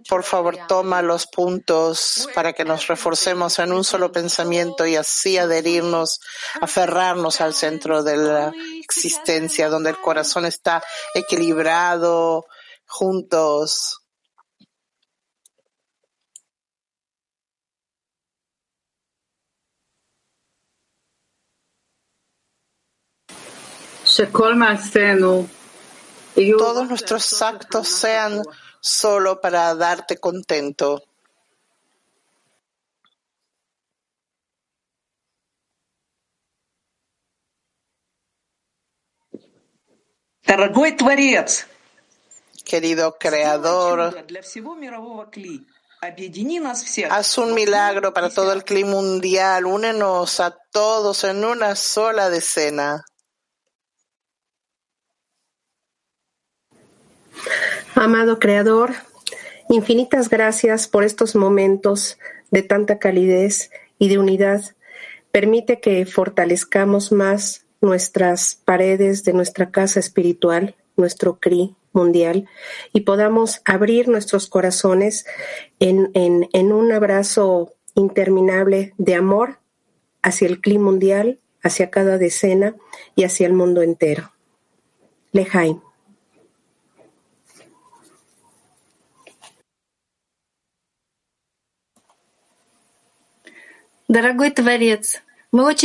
por 0.07 0.23
favor 0.23 0.57
toma 0.67 1.01
los 1.01 1.27
puntos 1.27 2.27
para 2.35 2.53
que 2.53 2.65
nos 2.65 2.87
reforcemos 2.87 3.59
en 3.59 3.71
un 3.73 3.83
solo 3.83 4.11
pensamiento 4.11 4.85
y 4.85 4.95
así 4.95 5.37
adherirnos, 5.37 6.19
aferrarnos 6.61 7.41
al 7.41 7.53
centro 7.53 8.03
de 8.03 8.17
la 8.17 8.53
existencia, 8.83 9.69
donde 9.69 9.91
el 9.91 9.97
corazón 9.97 10.45
está 10.45 10.83
equilibrado, 11.13 12.45
juntos. 12.85 13.95
Todos 26.57 26.87
nuestros 26.87 27.41
actos 27.41 27.87
sean 27.87 28.41
solo 28.81 29.41
para 29.41 29.73
darte 29.75 30.17
contento. 30.17 31.03
Querido 42.65 43.17
Creador, 43.19 44.15
haz 47.09 47.37
un 47.37 47.53
milagro 47.53 48.13
para 48.13 48.29
todo 48.29 48.53
el 48.53 48.63
clima 48.63 48.91
mundial, 48.91 49.65
únenos 49.65 50.39
a 50.39 50.57
todos 50.71 51.23
en 51.23 51.43
una 51.43 51.75
sola 51.75 52.29
decena. 52.29 53.03
Amado 58.01 58.39
Creador, 58.39 58.93
infinitas 59.67 60.29
gracias 60.29 60.87
por 60.87 61.03
estos 61.03 61.35
momentos 61.35 62.17
de 62.49 62.63
tanta 62.63 62.97
calidez 62.97 63.71
y 63.97 64.07
de 64.07 64.17
unidad. 64.17 64.63
Permite 65.33 65.81
que 65.81 66.05
fortalezcamos 66.05 67.11
más 67.11 67.65
nuestras 67.81 68.55
paredes 68.55 69.25
de 69.25 69.33
nuestra 69.33 69.69
casa 69.69 69.99
espiritual, 69.99 70.77
nuestro 70.95 71.39
CRI 71.39 71.75
mundial, 71.91 72.47
y 72.93 73.01
podamos 73.01 73.59
abrir 73.65 74.07
nuestros 74.07 74.47
corazones 74.47 75.25
en, 75.81 76.71
un 76.71 76.91
abrazo 76.93 77.73
interminable 77.95 78.93
de 78.97 79.15
amor 79.15 79.59
hacia 80.21 80.47
el 80.47 80.61
CRI 80.61 80.77
mundial, 80.77 81.39
hacia 81.61 81.89
cada 81.89 82.17
decena 82.17 82.77
y 83.17 83.25
hacia 83.25 83.45
el 83.45 83.51
mundo 83.51 83.81
entero. 83.81 84.31
Lejaim. 85.33 85.81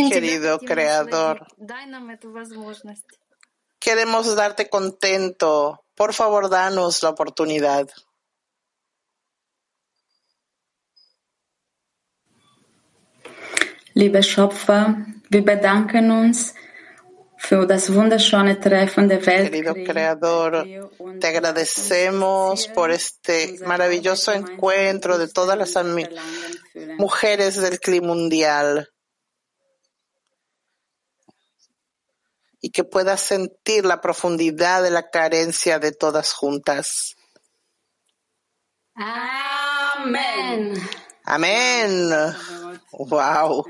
Querido 0.08 0.58
Creador, 0.58 1.46
queremos 3.78 4.34
darte 4.34 4.70
contento. 4.70 5.84
Por 5.94 6.14
favor, 6.14 6.48
danos 6.48 7.02
la 7.02 7.10
oportunidad. 7.10 7.86
Liebe 13.92 14.22
Schöpfer, 14.22 14.96
wir 15.28 15.44
bedanken 15.44 16.10
uns 16.10 16.54
Querido 19.50 19.74
Creador, 19.74 20.90
te 21.20 21.26
agradecemos 21.26 22.68
por 22.68 22.90
este 22.90 23.58
maravilloso 23.66 24.32
encuentro 24.32 25.18
de 25.18 25.28
todas 25.28 25.58
las 25.58 25.76
mujeres 26.98 27.60
del 27.60 27.78
clima 27.80 28.08
mundial 28.08 28.88
y 32.60 32.70
que 32.70 32.82
puedas 32.82 33.20
sentir 33.20 33.84
la 33.84 34.00
profundidad 34.00 34.82
de 34.82 34.90
la 34.90 35.10
carencia 35.10 35.78
de 35.78 35.92
todas 35.92 36.32
juntas. 36.32 37.14
Amén. 38.94 40.72
Amén. 41.24 42.10
Wow. 42.98 43.66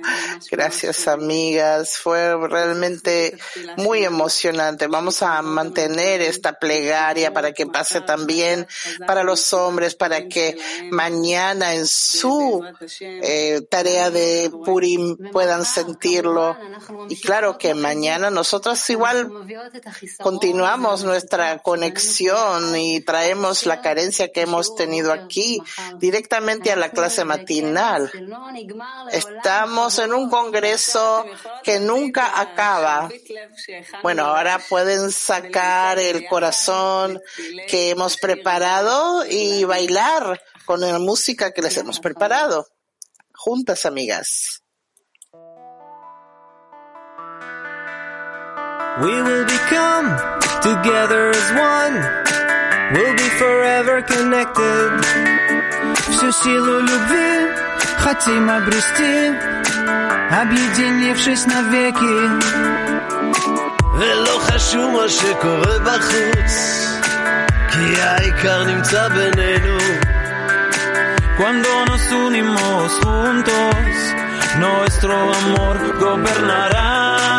Gracias, 0.51 1.09
amigas. 1.09 1.97
Fue 1.97 2.37
realmente 2.49 3.37
muy 3.77 4.05
emocionante. 4.05 4.87
Vamos 4.87 5.23
a 5.23 5.41
mantener 5.43 6.21
esta 6.21 6.53
plegaria 6.55 7.33
para 7.33 7.53
que 7.53 7.67
pase 7.67 8.01
también 8.01 8.67
para 9.07 9.25
los 9.25 9.53
hombres, 9.53 9.95
para 9.95 10.29
que 10.29 10.57
mañana 10.91 11.75
en 11.75 11.87
su 11.87 12.63
eh, 13.01 13.63
tarea 13.71 14.11
de 14.11 14.51
Purim 14.65 15.17
puedan 15.33 15.65
sentirlo. 15.65 16.57
Y 17.09 17.21
claro 17.21 17.59
que 17.59 17.75
mañana 17.75 18.31
nosotros 18.31 18.89
igual 18.91 19.31
continuamos 20.19 21.05
nuestra 21.05 21.59
conexión 21.59 22.77
y 22.77 23.01
traemos 23.01 23.67
la 23.67 23.81
carencia 23.81 24.31
que 24.33 24.43
hemos 24.43 24.75
tenido 24.75 25.13
aquí 25.13 25.61
directamente 25.99 26.73
a 26.73 26.77
la 26.77 26.91
clase 26.91 27.25
matinal. 27.25 28.11
Estamos 29.15 29.99
en 29.99 30.13
un 30.13 30.29
congreso 30.29 31.25
que 31.63 31.79
nunca 31.79 32.41
acaba. 32.41 33.09
Bueno, 34.03 34.25
ahora 34.25 34.61
pueden 34.69 35.13
sacar 35.13 35.99
el 35.99 36.27
corazón 36.27 37.21
que 37.69 37.91
hemos 37.91 38.17
preparado 38.17 39.25
y 39.27 39.65
bailar 39.65 40.43
con 40.65 40.81
la 40.81 40.99
música 40.99 41.53
que 41.53 41.63
les 41.63 41.77
hemos 41.77 42.01
preparado. 42.01 42.67
Juntas, 43.33 43.87
amigas. 43.87 44.61
We 49.01 49.23
will 49.23 49.45
become 49.45 50.17
together 50.63 51.31
as 51.31 51.51
one. 51.53 51.97
We'll 52.95 53.17
be 53.17 53.29
forever 53.39 54.03
connected. 54.03 55.35
Всю 58.04 58.04
силу 58.04 58.04
любви 58.04 58.04
хотим 58.04 58.50
обрести, 58.50 59.34
объединившись 60.32 61.46
навеки. 61.48 62.30
ולא 63.94 64.40
חשוב 64.40 64.92
מה 65.02 65.10
שקורה 65.10 65.80
בחוץ, 65.80 66.54
כי 67.72 68.02
העיקר 68.02 68.64
נמצא 68.64 69.08
בינינו. 69.10 69.78
Cuando 71.38 71.70
nos 71.90 72.04
unimos 72.26 72.92
juntos, 73.02 73.96
nuestro 74.60 75.14
amor 75.40 75.78
gobernará. 76.04 77.33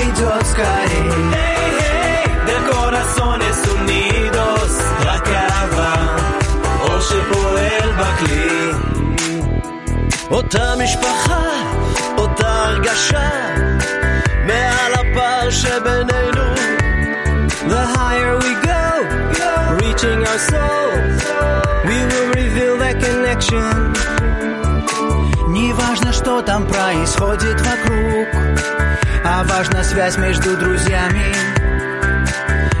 придет 0.00 0.46
скорее. 0.46 1.12
Hey, 1.32 1.70
hey, 1.80 2.24
de 2.46 2.56
corazones 2.70 3.58
unidos, 3.74 4.70
la 5.04 5.18
cava, 5.20 5.94
או 6.80 7.00
שפועל 7.00 7.90
בכלי. 7.98 8.70
אותה 10.30 10.74
משפחה, 10.84 11.42
אותה 12.18 12.64
הרגשה, 12.64 13.30
מעל 14.46 14.92
הפער 14.94 15.50
שבינינו. 15.50 16.46
The 17.68 17.84
higher 17.96 18.36
we 18.44 18.52
go, 18.70 18.84
reaching 19.80 20.20
our 20.30 20.40
soul, 20.50 20.90
we 21.88 21.96
will 22.10 22.28
reveal 22.40 22.74
that 22.82 22.96
connection. 23.04 23.92
Не 25.48 25.72
важно, 25.72 26.12
что 26.12 26.42
там 26.42 26.66
происходит 26.66 27.60
вокруг, 27.60 28.28
а 29.30 29.44
важна 29.44 29.82
связь 29.84 30.16
между 30.16 30.56
друзьями. 30.56 31.32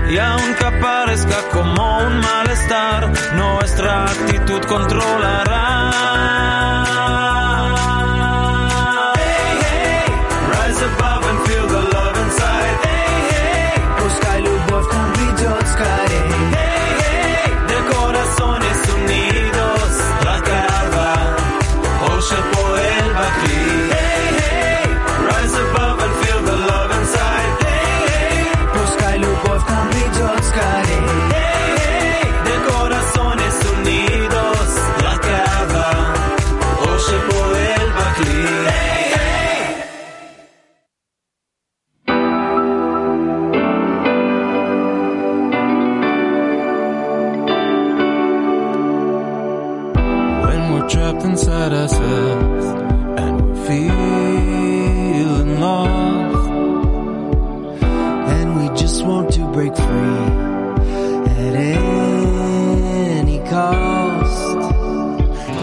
Y 0.08 0.18
aunque 0.18 0.70
parezca 0.80 1.36
como 1.52 1.98
un 1.98 2.20
malestar, 2.20 3.10
nuestra 3.34 4.04
actitud 4.04 4.62
controlará. 4.66 5.76
Inside 51.61 51.73
ourselves 51.73 52.65
and 53.21 53.41
we're 53.41 53.55
feeling 53.67 55.49
lost, 55.59 56.49
and 58.33 58.47
we 58.59 58.67
just 58.75 59.05
want 59.05 59.31
to 59.31 59.45
break 59.51 59.75
free 59.75 60.27
at 61.37 61.53
any 61.55 63.39
cost. 63.47 64.55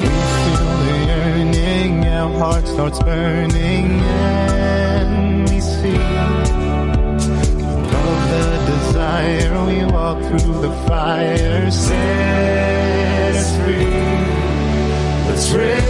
we 0.01 0.09
feel 0.45 0.71
the 0.85 0.95
yearning, 1.07 2.07
our 2.07 2.31
heart 2.39 2.67
starts 2.69 3.01
burning, 3.03 4.01
and 4.01 5.51
we 5.51 5.61
see 5.61 5.97
above 7.75 8.23
the 8.31 8.47
desire. 8.71 9.67
We 9.67 9.79
walk 9.93 10.19
through 10.23 10.61
the 10.63 10.73
fire, 10.87 11.71
set 11.73 13.35
us 13.35 13.51
free. 13.57 13.99
Let's 15.29 15.51
raise 15.53 15.88